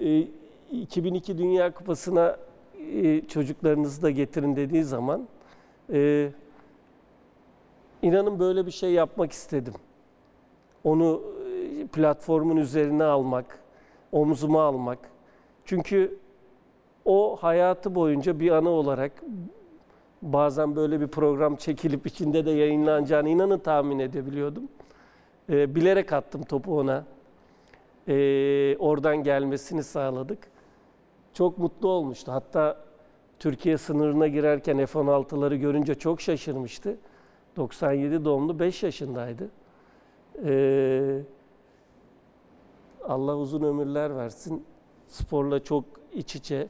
[0.00, 0.28] e,
[0.72, 2.36] 2002 Dünya Kupası'na
[2.92, 5.28] e, çocuklarınızı da getirin dediği zaman
[5.92, 6.30] e,
[8.02, 9.74] inanın böyle bir şey yapmak istedim.
[10.84, 13.58] Onu e, platformun üzerine almak,
[14.12, 14.98] omzuma almak.
[15.64, 16.18] Çünkü
[17.04, 19.12] o hayatı boyunca bir anı olarak
[20.22, 24.68] bazen böyle bir program çekilip içinde de yayınlanacağını inanın tahmin edebiliyordum.
[25.50, 27.04] Ee, bilerek attım topu ona.
[28.08, 30.38] Ee, oradan gelmesini sağladık.
[31.32, 32.32] Çok mutlu olmuştu.
[32.32, 32.86] Hatta
[33.38, 36.96] Türkiye sınırına girerken F-16'ları görünce çok şaşırmıştı.
[37.56, 39.50] 97 doğumlu 5 yaşındaydı.
[40.44, 41.20] Ee,
[43.08, 44.64] Allah uzun ömürler versin.
[45.08, 46.68] Sporla çok iç içe,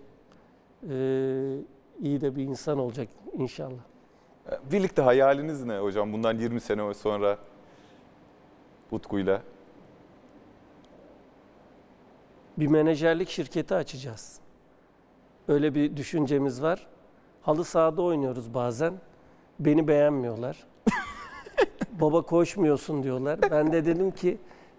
[0.91, 1.57] ee,
[2.01, 3.81] iyi de bir insan olacak inşallah.
[4.51, 7.39] E, Birlikte hayaliniz ne hocam bundan 20 sene sonra
[8.91, 9.43] Utku'yla?
[12.59, 14.41] Bir menajerlik şirketi açacağız.
[15.49, 16.87] Öyle bir düşüncemiz var.
[17.43, 18.95] Halı sahada oynuyoruz bazen.
[19.61, 20.67] Beni beğenmiyorlar.
[22.01, 23.39] Baba koşmuyorsun diyorlar.
[23.51, 24.39] Ben de dedim ki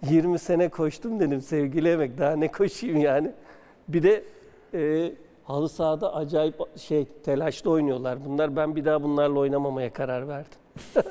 [0.10, 3.32] 20 sene koştum dedim sevgili emek daha ne koşayım yani.
[3.88, 4.24] Bir de
[4.74, 5.14] e,
[5.48, 8.56] halı sahada acayip şey telaşlı oynuyorlar bunlar.
[8.56, 10.60] Ben bir daha bunlarla oynamamaya karar verdim.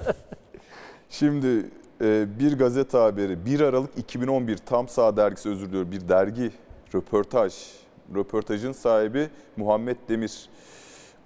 [1.11, 1.71] Şimdi
[2.01, 6.53] e, bir gazete haberi 1 Aralık 2011 Tam Sağ dergisi özür diliyorum bir dergi
[6.95, 7.55] röportaj.
[8.15, 10.49] Röportajın sahibi Muhammed Demir.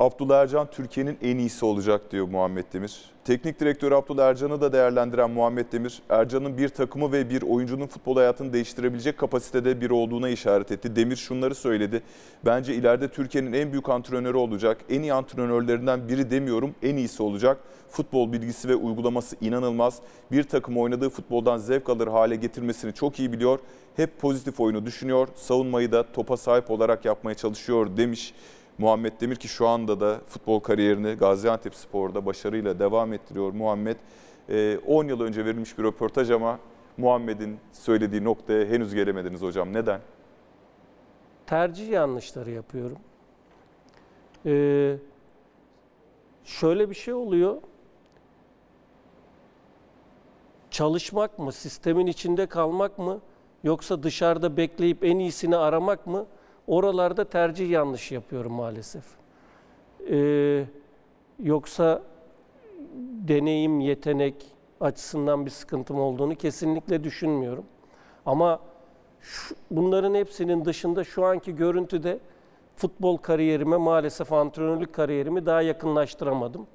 [0.00, 3.04] Abdullah Ercan Türkiye'nin en iyisi olacak diyor Muhammed Demir.
[3.24, 8.16] Teknik direktör Abdullah Ercan'ı da değerlendiren Muhammed Demir, Ercan'ın bir takımı ve bir oyuncunun futbol
[8.16, 10.96] hayatını değiştirebilecek kapasitede biri olduğuna işaret etti.
[10.96, 12.02] Demir şunları söyledi.
[12.44, 14.78] Bence ileride Türkiye'nin en büyük antrenörü olacak.
[14.90, 17.58] En iyi antrenörlerinden biri demiyorum, en iyisi olacak.
[17.88, 19.98] Futbol bilgisi ve uygulaması inanılmaz.
[20.32, 23.58] Bir takım oynadığı futboldan zevk alır hale getirmesini çok iyi biliyor.
[23.96, 25.28] Hep pozitif oyunu düşünüyor.
[25.34, 28.34] Savunmayı da topa sahip olarak yapmaya çalışıyor demiş.
[28.80, 33.96] Muhammed Demir ki şu anda da futbol kariyerini Gaziantep Spor'da başarıyla devam ettiriyor Muhammed.
[34.48, 36.58] Ee, 10 yıl önce verilmiş bir röportaj ama
[36.96, 39.72] Muhammed'in söylediği noktaya henüz gelemediniz hocam.
[39.72, 40.00] Neden?
[41.46, 42.98] tercih yanlışları yapıyorum.
[44.46, 44.96] Ee,
[46.44, 47.56] şöyle bir şey oluyor.
[50.70, 53.20] Çalışmak mı, sistemin içinde kalmak mı,
[53.64, 56.26] yoksa dışarıda bekleyip en iyisini aramak mı?
[56.70, 59.04] Oralarda tercih yanlış yapıyorum maalesef.
[60.10, 60.64] Ee,
[61.42, 62.02] yoksa
[63.28, 64.34] deneyim, yetenek
[64.80, 67.64] açısından bir sıkıntım olduğunu kesinlikle düşünmüyorum.
[68.26, 68.60] Ama
[69.20, 72.18] şu- bunların hepsinin dışında şu anki görüntüde
[72.76, 76.66] futbol kariyerime maalesef antrenörlük kariyerimi daha yakınlaştıramadım.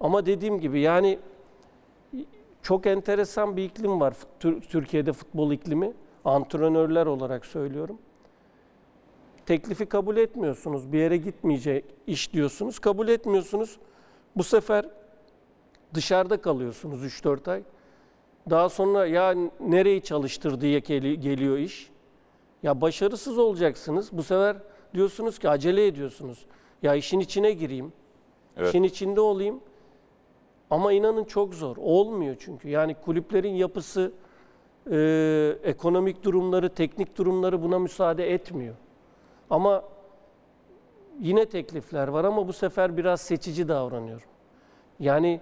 [0.00, 1.18] Ama dediğim gibi yani
[2.62, 5.92] çok enteresan bir iklim var Tür- Türkiye'de futbol iklimi.
[6.24, 7.98] Antrenörler olarak söylüyorum.
[9.50, 10.92] Teklifi kabul etmiyorsunuz.
[10.92, 12.78] Bir yere gitmeyecek iş diyorsunuz.
[12.78, 13.78] Kabul etmiyorsunuz.
[14.36, 14.88] Bu sefer
[15.94, 17.62] dışarıda kalıyorsunuz 3-4 ay.
[18.50, 21.90] Daha sonra ya nereyi çalıştır diye geli- geliyor iş.
[22.62, 24.08] Ya başarısız olacaksınız.
[24.12, 24.56] Bu sefer
[24.94, 26.46] diyorsunuz ki acele ediyorsunuz.
[26.82, 27.92] Ya işin içine gireyim.
[28.56, 28.68] Evet.
[28.68, 29.60] İşin içinde olayım.
[30.70, 31.76] Ama inanın çok zor.
[31.76, 32.68] Olmuyor çünkü.
[32.68, 34.12] Yani kulüplerin yapısı,
[34.90, 34.96] e,
[35.62, 38.74] ekonomik durumları, teknik durumları buna müsaade etmiyor.
[39.50, 39.82] Ama
[41.20, 44.28] yine teklifler var ama bu sefer biraz seçici davranıyorum.
[45.00, 45.40] Yani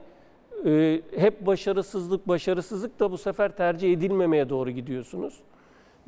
[0.67, 5.41] e, hep başarısızlık, başarısızlık da bu sefer tercih edilmemeye doğru gidiyorsunuz.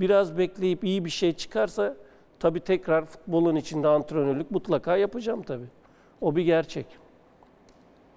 [0.01, 1.97] Biraz bekleyip iyi bir şey çıkarsa
[2.39, 5.69] tabii tekrar futbolun içinde antrenörlük mutlaka yapacağım tabii.
[6.21, 6.87] O bir gerçek.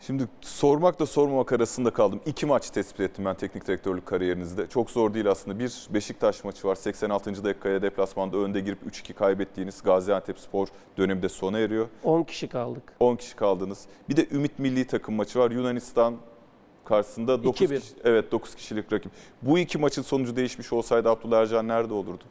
[0.07, 2.21] Şimdi sormakla sormamak arasında kaldım.
[2.25, 4.67] İki maç tespit ettim ben teknik direktörlük kariyerinizde.
[4.67, 5.59] Çok zor değil aslında.
[5.59, 6.75] Bir Beşiktaş maçı var.
[6.75, 7.43] 86.
[7.43, 11.87] dakikaya deplasmanda önde girip 3-2 kaybettiğiniz Gaziantep Spor döneminde sona eriyor.
[12.03, 12.83] 10 kişi kaldık.
[12.99, 13.85] 10 kişi kaldınız.
[14.09, 15.51] Bir de Ümit Milli Takım maçı var.
[15.51, 16.15] Yunanistan
[16.85, 17.79] karşısında 9 2-1.
[17.79, 19.11] kişi, evet 9 kişilik rakip.
[19.41, 22.23] Bu iki maçın sonucu değişmiş olsaydı Abdullah Ercan nerede olurdu?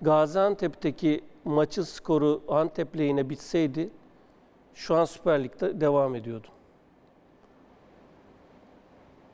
[0.00, 3.90] Gaziantep'teki maçın skoru Antep lehine bitseydi
[4.74, 6.46] şu an Süper Lig'de devam ediyordu.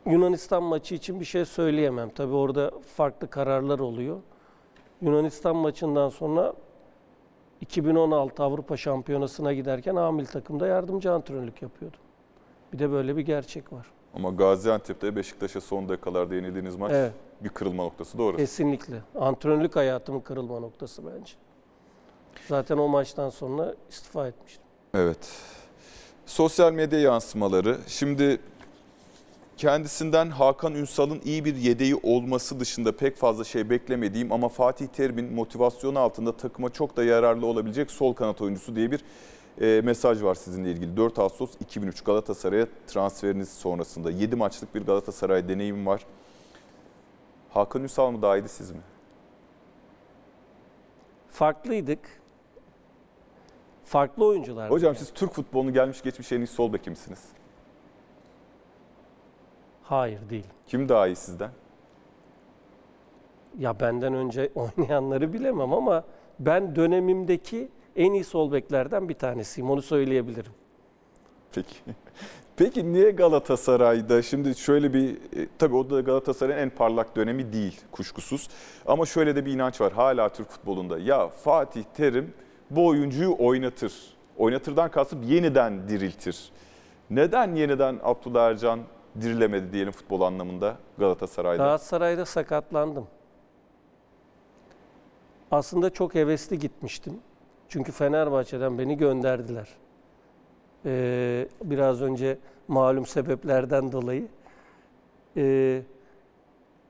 [0.07, 2.11] Yunanistan maçı için bir şey söyleyemem.
[2.11, 4.21] Tabii orada farklı kararlar oluyor.
[5.01, 6.55] Yunanistan maçından sonra
[7.61, 12.01] 2016 Avrupa Şampiyonası'na giderken amil takımda yardımcı antrenörlük yapıyordum.
[12.73, 13.87] Bir de böyle bir gerçek var.
[14.15, 17.13] Ama Gaziantep'te Beşiktaş'a son dakikalarda yenildiğiniz maç Evet.
[17.41, 18.37] bir kırılma noktası doğru.
[18.37, 19.03] Kesinlikle.
[19.21, 21.33] Antrenörlük hayatımın kırılma noktası bence.
[22.49, 24.68] Zaten o maçtan sonra istifa etmiştim.
[24.95, 25.29] Evet.
[26.27, 27.79] Sosyal medya yansımaları.
[27.87, 28.41] Şimdi
[29.57, 35.33] kendisinden Hakan Ünsal'ın iyi bir yedeği olması dışında pek fazla şey beklemediğim ama Fatih Terim'in
[35.35, 39.01] motivasyonu altında takıma çok da yararlı olabilecek sol kanat oyuncusu diye bir
[39.61, 40.97] e, mesaj var sizinle ilgili.
[40.97, 46.07] 4 Ağustos 2003 Galatasaray'a transferiniz sonrasında 7 maçlık bir Galatasaray deneyimim var.
[47.51, 48.81] Hakan Ünsal mı daha iyiydi siz mi?
[51.31, 52.19] Farklıydık.
[53.89, 54.71] Farklı oyuncular.
[54.71, 57.25] Hocam siz Türk futbolunu gelmiş geçmiş en iyi sol beki misiniz?
[59.83, 60.47] Hayır değil.
[60.67, 61.51] Kim daha iyi sizden?
[63.59, 66.05] Ya benden önce oynayanları bilemem ama
[66.39, 69.71] ben dönemimdeki en iyi sol beklerden bir tanesiyim.
[69.71, 70.53] Onu söyleyebilirim.
[71.53, 71.75] Peki.
[72.57, 77.81] Peki niye Galatasaray'da şimdi şöyle bir e, tabii o da Galatasaray'ın en parlak dönemi değil
[77.91, 78.49] kuşkusuz.
[78.87, 80.99] Ama şöyle de bir inanç var hala Türk futbolunda.
[80.99, 82.35] Ya Fatih Terim
[82.71, 83.93] bu oyuncuyu oynatır.
[84.37, 86.53] Oynatırdan kasıp yeniden diriltir.
[87.11, 88.81] Neden yeniden Abdullah Ercan
[89.21, 91.65] dirilemedi diyelim futbol anlamında Galatasaray'da?
[91.65, 93.07] Galatasaray'da sakatlandım.
[95.51, 97.21] Aslında çok hevesli gitmiştim.
[97.69, 99.69] Çünkü Fenerbahçe'den beni gönderdiler.
[100.87, 102.39] Ee, biraz önce
[102.69, 104.29] malum sebeplerden dolayı.
[105.37, 105.83] Ee,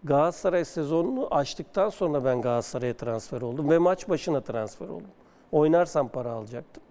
[0.05, 5.11] Galatasaray sezonunu açtıktan sonra ben Galatasaray'a transfer oldum ve maç başına transfer oldum.
[5.53, 6.83] Oynarsam para alacaktım.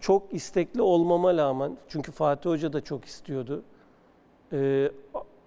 [0.00, 3.62] Çok istekli olmama rağmen, çünkü Fatih Hoca da çok istiyordu.
[4.52, 4.90] Ee,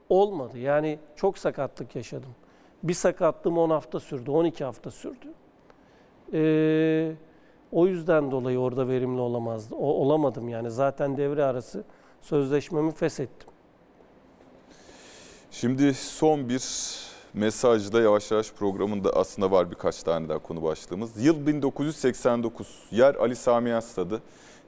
[0.10, 0.58] olmadı.
[0.58, 2.30] Yani çok sakatlık yaşadım.
[2.84, 5.28] Bir sakatlığım 10 hafta sürdü, 12 hafta sürdü.
[6.34, 7.12] Ee,
[7.72, 9.76] O yüzden dolayı orada verimli olamazdı.
[9.76, 10.72] O, olamadım yani.
[10.72, 11.84] Zaten devre arası
[12.22, 13.50] sözleşmemi feshettim.
[15.52, 16.60] Şimdi son bir
[17.34, 21.26] mesajda yavaş yavaş programında aslında var birkaç tane daha konu başlığımız.
[21.26, 22.68] Yıl 1989.
[22.92, 24.22] Yer Ali Sami Yen Stadı.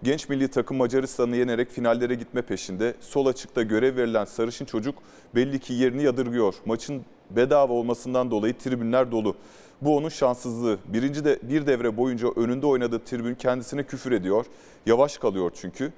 [0.03, 2.93] Genç milli takım Macaristan'ı yenerek finallere gitme peşinde.
[2.99, 4.95] Sol açıkta görev verilen sarışın çocuk
[5.36, 6.55] belli ki yerini yadırgıyor.
[6.66, 9.36] Maçın bedava olmasından dolayı tribünler dolu.
[9.82, 10.78] Bu onun şanssızlığı.
[10.86, 14.45] Birinci de bir devre boyunca önünde oynadığı tribün kendisine küfür ediyor.
[14.86, 15.93] Yavaş kalıyor çünkü.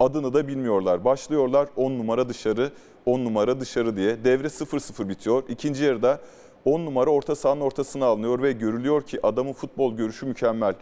[0.00, 1.04] Adını da bilmiyorlar.
[1.04, 2.72] Başlıyorlar 10 numara dışarı,
[3.06, 4.24] 10 numara dışarı diye.
[4.24, 5.42] Devre 0-0 bitiyor.
[5.48, 6.20] İkinci yarıda
[6.64, 10.74] 10 numara orta sahanın ortasına alınıyor ve görülüyor ki adamın futbol görüşü mükemmel.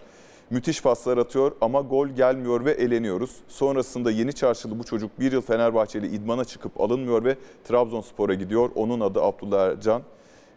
[0.51, 3.37] Müthiş paslar atıyor ama gol gelmiyor ve eleniyoruz.
[3.49, 8.71] Sonrasında yeni çarşılı bu çocuk bir yıl Fenerbahçeli idmana çıkıp alınmıyor ve Trabzonspor'a gidiyor.
[8.75, 10.03] Onun adı Abdullah Ercan.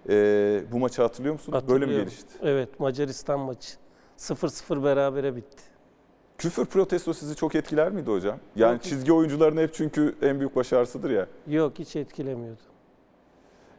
[0.09, 1.63] Ee, bu maçı hatırlıyor musunuz?
[1.70, 2.34] Böyle mi gelişti?
[2.43, 3.74] Evet Macaristan maçı.
[4.18, 5.63] 0-0 berabere bitti.
[6.38, 8.38] Küfür protesto sizi çok etkiler miydi hocam?
[8.55, 8.83] Yani Yok.
[8.83, 11.27] çizgi oyuncuların hep çünkü en büyük başarısıdır ya.
[11.47, 12.61] Yok hiç etkilemiyordu.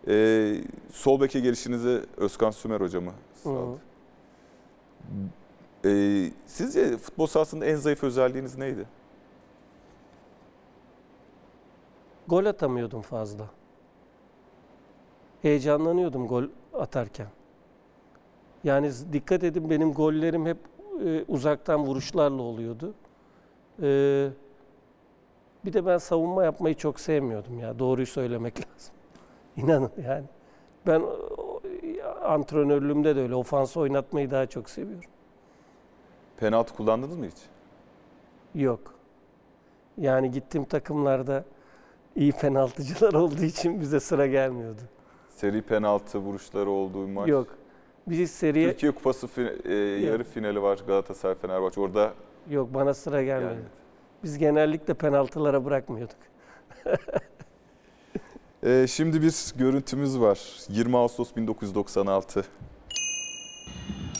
[0.08, 0.54] Ee,
[0.92, 3.78] sol beke gelişinizi Özkan Sümer hocamı sağladı.
[5.84, 8.86] Ee, sizce futbol sahasında en zayıf özelliğiniz neydi?
[12.28, 13.44] Gol atamıyordum fazla.
[15.42, 16.44] Heyecanlanıyordum gol
[16.74, 17.26] atarken.
[18.64, 20.58] Yani dikkat edin benim gollerim hep
[21.04, 22.94] e, uzaktan vuruşlarla oluyordu.
[23.82, 23.86] E,
[25.64, 27.78] bir de ben savunma yapmayı çok sevmiyordum ya.
[27.78, 28.94] Doğruyu söylemek lazım.
[29.56, 30.24] İnanın yani.
[30.86, 31.02] Ben
[32.22, 33.34] antrenörlüğümde de öyle.
[33.34, 35.10] Ofans oynatmayı daha çok seviyorum.
[36.36, 37.38] Penaltı kullandınız mı hiç?
[38.54, 38.94] Yok.
[39.98, 41.44] Yani gittiğim takımlarda
[42.16, 44.80] iyi penaltıcılar olduğu için bize sıra gelmiyordu.
[45.30, 47.28] Seri penaltı vuruşları olduğu maç.
[47.28, 47.57] Yok.
[48.10, 49.74] Biz seriye Türkiye Kupası fi- e,
[50.06, 51.80] yarı finali var Galatasaray Fenerbahçe.
[51.80, 52.12] Orada
[52.50, 53.44] yok bana sıra gelmedi.
[53.54, 53.64] yani.
[54.24, 56.16] Biz genellikle penaltılara bırakmıyorduk.
[58.62, 60.40] Ee, şimdi bir görüntümüz var.
[60.68, 62.44] 20 Ağustos 1996.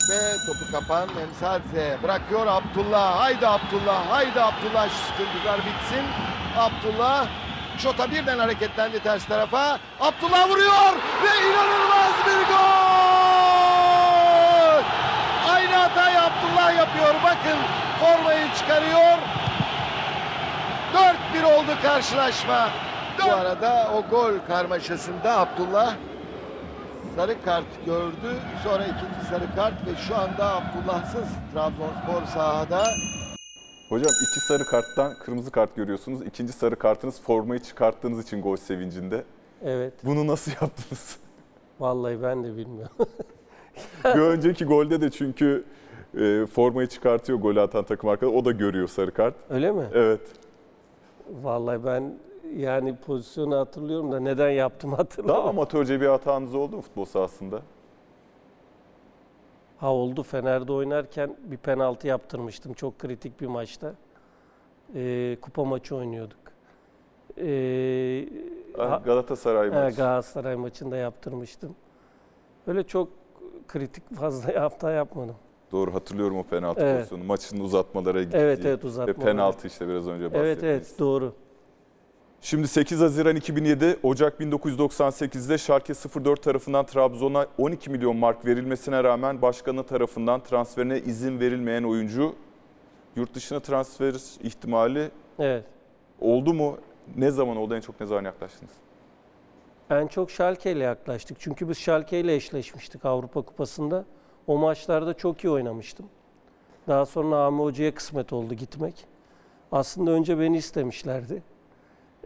[0.09, 3.19] Ve topu kapan Emsadze bırakıyor Abdullah.
[3.19, 6.03] Haydi Abdullah, haydi Abdullah şu sıkıntılar bitsin.
[6.57, 7.27] Abdullah
[7.77, 9.79] Şota birden hareketlendi ters tarafa.
[9.99, 12.59] Abdullah vuruyor ve inanılmaz bir gol!
[15.53, 17.15] Aynı hatayı Abdullah yapıyor.
[17.23, 17.57] Bakın
[17.99, 19.17] formayı çıkarıyor.
[21.33, 22.69] 4-1 oldu karşılaşma.
[23.25, 25.95] Bu arada o gol karmaşasında Abdullah
[27.15, 28.35] sarı kart gördü.
[28.63, 32.83] Sonra ikinci sarı kart ve şu anda Abdullahsız Trabzonspor sahada.
[33.89, 36.21] Hocam iki sarı karttan kırmızı kart görüyorsunuz.
[36.21, 39.23] İkinci sarı kartınız formayı çıkarttığınız için gol sevincinde.
[39.65, 39.93] Evet.
[40.03, 41.17] Bunu nasıl yaptınız?
[41.79, 42.95] Vallahi ben de bilmiyorum.
[44.05, 45.65] bir önceki golde de çünkü
[46.17, 48.37] e, formayı çıkartıyor golü atan takım arkadaşı.
[48.37, 49.35] O da görüyor sarı kart.
[49.49, 49.83] Öyle mi?
[49.93, 50.21] Evet.
[51.43, 52.13] Vallahi ben
[52.55, 55.43] yani pozisyonu hatırlıyorum da neden yaptım hatırlamıyorum.
[55.43, 57.61] Daha amatörce bir hatanız oldu mu futbol sahasında?
[59.77, 63.93] Ha oldu Fener'de oynarken bir penaltı yaptırmıştım çok kritik bir maçta.
[64.95, 66.39] Ee, kupa maçı oynuyorduk.
[67.37, 68.29] Ee,
[69.05, 69.97] Galatasaray maçı.
[69.97, 71.75] Galatasaray maçında yaptırmıştım.
[72.67, 73.09] Öyle çok
[73.67, 75.35] kritik fazla hafta yapmadım.
[75.71, 76.97] Doğru hatırlıyorum o penaltı Evet.
[76.97, 77.23] pozisyonu.
[77.23, 78.37] Maçın uzatmalara gittiği.
[78.37, 79.13] Evet evet Ve uzatma.
[79.25, 80.63] penaltı işte biraz önce bahsettiğiniz.
[80.63, 81.33] Evet evet doğru.
[82.41, 85.93] Şimdi 8 Haziran 2007, Ocak 1998'de Schalke
[86.25, 92.35] 04 tarafından Trabzon'a 12 milyon mark verilmesine rağmen başkanı tarafından transferine izin verilmeyen oyuncu
[93.15, 94.13] yurt dışına transfer
[94.43, 95.63] ihtimali Evet.
[96.21, 96.77] oldu mu?
[97.17, 97.75] Ne zaman oldu?
[97.75, 98.73] En çok ne zaman yaklaştınız?
[99.89, 101.37] En çok Schalke ile yaklaştık.
[101.39, 104.05] Çünkü biz Schalke ile eşleşmiştik Avrupa Kupası'nda.
[104.49, 106.05] O maçlarda çok iyi oynamıştım.
[106.87, 109.05] Daha sonra Ami Hoca'ya kısmet oldu gitmek.
[109.71, 111.43] Aslında önce beni istemişlerdi.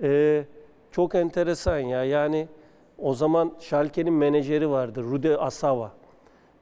[0.02, 0.46] Ee,
[0.92, 2.04] çok enteresan ya.
[2.04, 2.48] Yani
[2.98, 5.04] o zaman Schalke'nin menajeri vardı.
[5.04, 5.92] Rude Asava.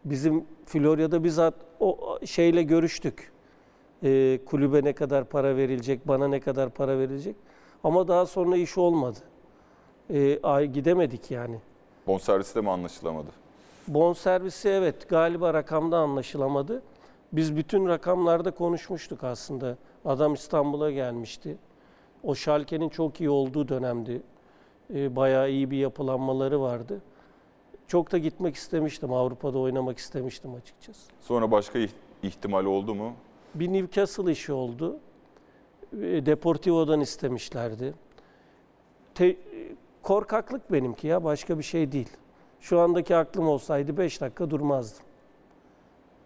[0.06, 3.32] Bizim Florya'da bizzat o şeyle görüştük.
[4.04, 7.36] Ee, kulübe ne kadar para verilecek, bana ne kadar para verilecek.
[7.84, 9.20] Ama daha sonra iş olmadı.
[10.10, 11.60] Ee, gidemedik yani.
[12.08, 13.41] Bonservisi de mi anlaşılamadı?
[13.94, 16.82] Bon servisi evet galiba rakamda anlaşılamadı.
[17.34, 19.78] Biz bütün rakamlarda konuşmuştuk aslında.
[20.06, 21.58] Adam İstanbul'a gelmişti.
[22.24, 24.22] O Schalke'nin çok iyi olduğu dönemdi.
[24.94, 27.02] Ee, bayağı iyi bir yapılanmaları vardı.
[27.88, 29.14] Çok da gitmek istemiştim.
[29.14, 31.12] Avrupa'da oynamak istemiştim açıkçası.
[31.22, 31.90] Sonra başka iht-
[32.24, 33.14] ihtimal oldu mu?
[33.56, 34.98] Bir Newcastle işi oldu.
[35.94, 37.94] E, Deportivo'dan istemişlerdi.
[39.16, 39.38] Te-
[40.04, 42.10] korkaklık benimki ya başka bir şey değil.
[42.62, 45.04] Şu andaki aklım olsaydı 5 dakika durmazdım.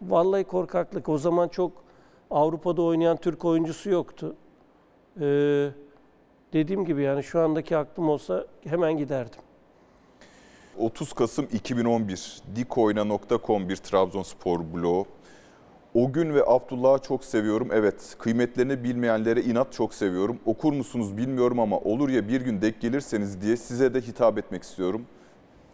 [0.01, 1.09] Vallahi korkaklık.
[1.09, 1.71] O zaman çok
[2.31, 4.35] Avrupa'da oynayan Türk oyuncusu yoktu.
[5.21, 5.69] Ee,
[6.53, 9.39] dediğim gibi yani şu andaki aklım olsa hemen giderdim.
[10.77, 15.05] 30 Kasım 2011 dikoyna.com bir Trabzonspor bloğu.
[15.93, 17.69] O gün ve Abdullah'ı çok seviyorum.
[17.71, 20.39] Evet, kıymetlerini bilmeyenlere inat çok seviyorum.
[20.45, 24.63] Okur musunuz bilmiyorum ama olur ya bir gün denk gelirseniz diye size de hitap etmek
[24.63, 25.05] istiyorum.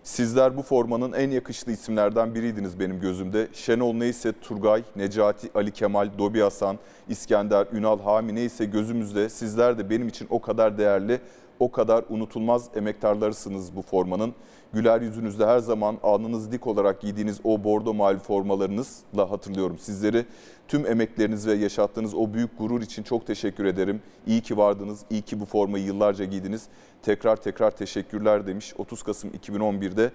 [0.04, 3.47] Sizler bu formanın en yakışıklı isimlerden biriydiniz benim gözümde.
[3.54, 6.80] Şenol neyse Turgay, Necati, Ali Kemal, Dobi Hasan,
[7.10, 9.30] İskender, Ünal, Hami neyse gözümüzde.
[9.30, 11.22] Sizler de benim için o kadar değerli,
[11.60, 14.34] o kadar unutulmaz emektarlarısınız bu formanın.
[14.74, 20.26] Güler yüzünüzde her zaman alnınız dik olarak giydiğiniz o bordo mavi formalarınızla hatırlıyorum sizleri.
[20.67, 24.01] Tüm emekleriniz ve yaşattığınız o büyük gurur için çok teşekkür ederim.
[24.28, 26.67] İyi ki vardınız, iyi ki bu formayı yıllarca giydiniz.
[27.01, 30.11] Tekrar tekrar teşekkürler demiş 30 Kasım 2011'de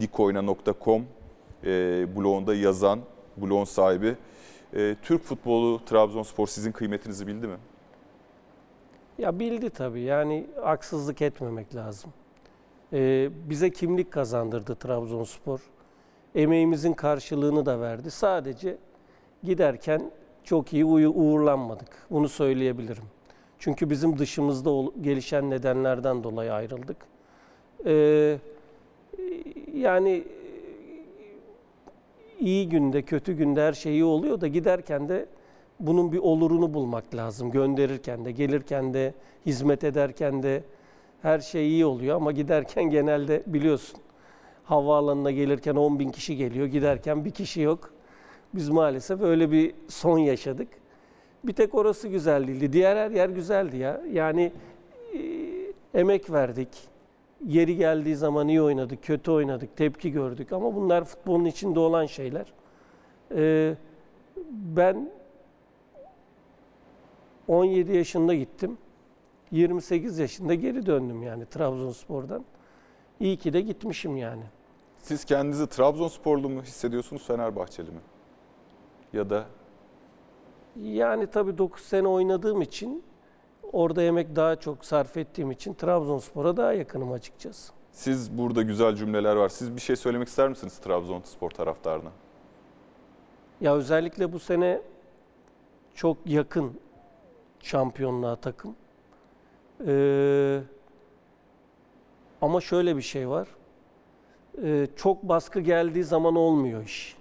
[0.00, 1.04] dikoyna.com
[1.64, 1.68] e,
[2.16, 3.00] blogunda yazan
[3.36, 4.16] blogun sahibi.
[4.74, 7.56] E, Türk futbolu Trabzonspor sizin kıymetinizi bildi mi?
[9.18, 12.12] Ya bildi tabii yani haksızlık etmemek lazım.
[12.92, 15.60] Ee, bize kimlik kazandırdı Trabzonspor.
[16.34, 18.10] Emeğimizin karşılığını da verdi.
[18.10, 18.76] Sadece
[19.42, 20.10] giderken
[20.44, 22.06] çok iyi uğurlanmadık.
[22.10, 23.04] Bunu söyleyebilirim.
[23.58, 26.96] Çünkü bizim dışımızda gelişen nedenlerden dolayı ayrıldık.
[27.86, 28.38] Ee,
[29.74, 30.24] yani
[32.40, 35.26] iyi günde, kötü günde her şey iyi oluyor da giderken de
[35.80, 37.50] bunun bir olurunu bulmak lazım.
[37.50, 39.14] Gönderirken de, gelirken de,
[39.46, 40.62] hizmet ederken de
[41.22, 44.00] her şey iyi oluyor ama giderken genelde biliyorsun
[44.64, 47.92] havaalanına gelirken 10 bin kişi geliyor, giderken bir kişi yok.
[48.54, 50.68] Biz maalesef öyle bir son yaşadık.
[51.44, 52.72] Bir tek orası güzel değildi.
[52.72, 54.02] Diğer her yer güzeldi ya.
[54.12, 54.52] Yani
[55.14, 55.18] e,
[56.00, 56.68] emek verdik.
[57.46, 62.52] Yeri geldiği zaman iyi oynadık, kötü oynadık, tepki gördük ama bunlar futbolun içinde olan şeyler.
[63.34, 63.74] Ee,
[64.50, 65.10] ben
[67.48, 68.78] 17 yaşında gittim.
[69.50, 72.44] 28 yaşında geri döndüm yani Trabzonspor'dan.
[73.20, 74.42] İyi ki de gitmişim yani.
[74.96, 78.00] Siz kendinizi Trabzonsporlu mu hissediyorsunuz, Fenerbahçeli mi?
[79.12, 79.44] Ya da
[80.82, 83.02] Yani tabii 9 sene oynadığım için
[83.72, 87.72] orada emek daha çok sarf ettiğim için Trabzonspor'a daha yakınım açıkçası.
[87.92, 89.48] siz burada güzel cümleler var.
[89.48, 92.10] Siz bir şey söylemek ister misiniz Trabzonspor taraftarına?
[93.60, 94.80] Ya özellikle bu sene
[95.94, 96.80] çok yakın
[97.60, 98.76] şampiyonluğa takım.
[99.86, 100.60] Ee,
[102.42, 103.48] ama şöyle bir şey var.
[104.64, 107.16] Ee, çok baskı geldiği zaman olmuyor iş.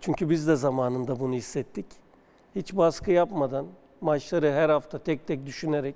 [0.00, 1.86] Çünkü biz de zamanında bunu hissettik.
[2.54, 3.66] Hiç baskı yapmadan,
[4.00, 5.94] maçları her hafta tek tek düşünerek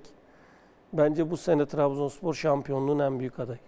[0.93, 3.59] bence bu sene Trabzonspor şampiyonluğun en büyük adayı.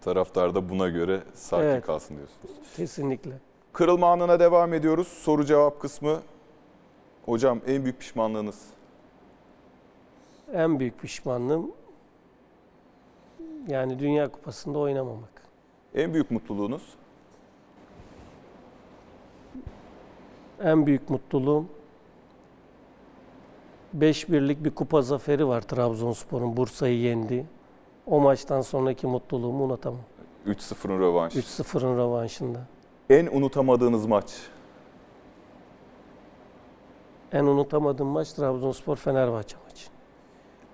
[0.00, 1.86] Taraftar da buna göre sakin Evet.
[1.86, 2.50] kalsın diyorsunuz.
[2.76, 3.32] Kesinlikle.
[3.72, 5.08] Kırılma anına devam ediyoruz.
[5.08, 6.20] Soru cevap kısmı.
[7.26, 8.66] Hocam en büyük pişmanlığınız?
[10.52, 11.72] En büyük pişmanlığım
[13.68, 15.42] yani Dünya Kupası'nda oynamamak.
[15.94, 16.94] En büyük mutluluğunuz?
[20.62, 21.66] En büyük mutluluğum
[23.98, 27.46] 5-1'lik bir kupa zaferi var Trabzonspor'un Bursa'yı yendi.
[28.06, 30.00] O maçtan sonraki mutluluğumu unutamam.
[30.46, 31.38] 3-0'ın rövanşı.
[31.38, 32.60] 3-0'ın rövanşında.
[33.10, 34.32] En unutamadığınız maç?
[37.32, 39.99] En unutamadığım maç Trabzonspor Fenerbahçe maçı.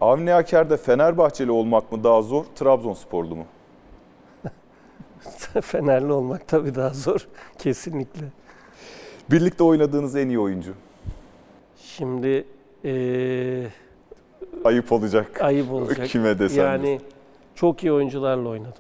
[0.00, 3.44] Avni Aker'de Fenerbahçeli olmak mı daha zor, Trabzonsporlu mu?
[5.62, 7.28] Fenerli olmak tabii daha zor
[7.58, 8.26] kesinlikle.
[9.30, 10.72] Birlikte oynadığınız en iyi oyuncu?
[11.76, 12.44] Şimdi
[12.84, 13.68] eee
[14.64, 15.40] Ayıp olacak.
[15.40, 16.06] ayıp olacak.
[16.08, 17.00] Kime desem Yani
[17.54, 18.72] çok iyi oyuncularla oynadım.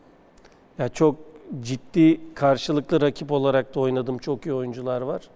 [0.78, 1.16] Ya çok
[1.60, 4.18] ciddi karşılıklı rakip olarak da oynadım.
[4.18, 5.28] Çok iyi oyuncular var.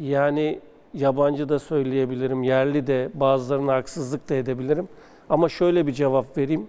[0.00, 0.60] Yani
[0.94, 4.88] yabancı da söyleyebilirim, yerli de bazılarına haksızlık da edebilirim.
[5.30, 6.66] Ama şöyle bir cevap vereyim.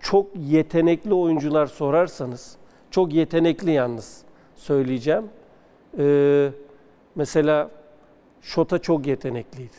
[0.00, 2.56] Çok yetenekli oyuncular sorarsanız,
[2.90, 4.22] çok yetenekli yalnız
[4.56, 5.24] söyleyeceğim.
[5.98, 6.50] Ee,
[7.14, 7.70] mesela
[8.42, 9.76] Şota çok yetenekliydi.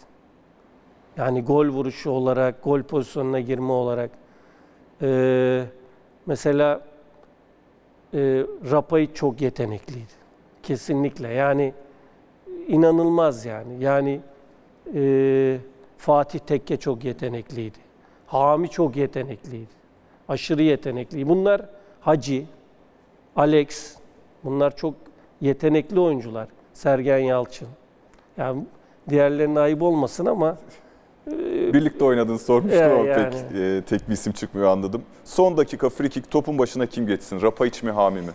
[1.18, 4.12] Yani gol vuruşu olarak, gol pozisyonuna girme olarak.
[5.02, 5.66] Ee,
[6.26, 6.82] mesela
[8.14, 10.14] e, Rapay çok yetenekliydi.
[10.64, 11.28] Kesinlikle.
[11.28, 11.74] Yani
[12.68, 13.84] inanılmaz yani.
[13.84, 14.20] Yani
[14.96, 15.58] e,
[15.98, 17.85] Fatih Tekke çok yetenekliydi.
[18.28, 19.68] Hami çok yetenekliydi.
[20.30, 21.30] Aşırı yetenekli.
[21.30, 21.62] Bunlar
[22.02, 22.44] Hacı,
[23.36, 23.96] Alex,
[24.44, 24.94] bunlar çok
[25.42, 26.48] yetenekli oyuncular.
[26.74, 27.68] Sergen Yalçın.
[28.38, 28.66] Yani
[29.10, 30.58] diğerlerine ayıp olmasın ama
[31.74, 33.30] Birlikte oynadığını sormuştum Ya, ama yani.
[33.50, 35.04] pek e, tek bir isim çıkmıyor anladım.
[35.24, 37.42] Son dakika free kick topun başına kim geçsin?
[37.42, 38.32] Rapaiç mi Hami mi?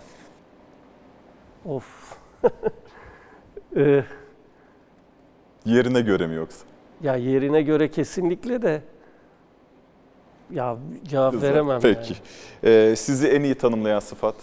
[1.68, 2.16] of.
[3.76, 4.04] Ee,
[5.64, 6.64] Yerine göre mi yoksa?
[7.02, 8.82] ya yerine göre kesinlikle de
[10.52, 10.76] ya
[11.08, 11.80] cevap veremem.
[11.80, 12.14] Peki.
[12.64, 12.74] yani.
[12.90, 14.34] Ee, sizi en iyi tanımlayan sıfat?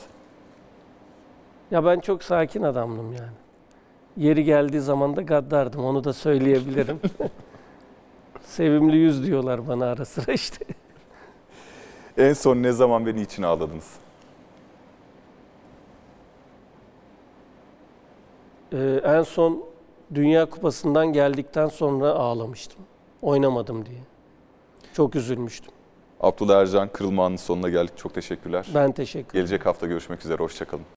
[1.72, 3.38] Ya ben çok sakin adamdım yani.
[4.18, 5.86] Yeri geldiği zaman da gaddardım.
[5.86, 7.00] Onu da söyleyebilirim.
[8.46, 10.66] Sevimli yüz diyorlar bana ara sıra işte.
[12.18, 13.94] En son ne zaman ve niçin ağladınız?
[18.74, 19.64] Ee, en son
[20.14, 22.80] Dünya Kupası'ndan geldikten sonra ağlamıştım.
[23.22, 24.00] Oynamadım diye.
[24.94, 25.72] Çok üzülmüştüm.
[26.22, 27.98] Abdullah Ercan Kırılma Anı'nın sonuna geldik.
[27.98, 28.68] Çok teşekkürler.
[28.74, 29.34] Ben teşekkür ederim.
[29.46, 30.38] Gelecek hafta görüşmek üzere.
[30.44, 30.86] Hoşçakalın.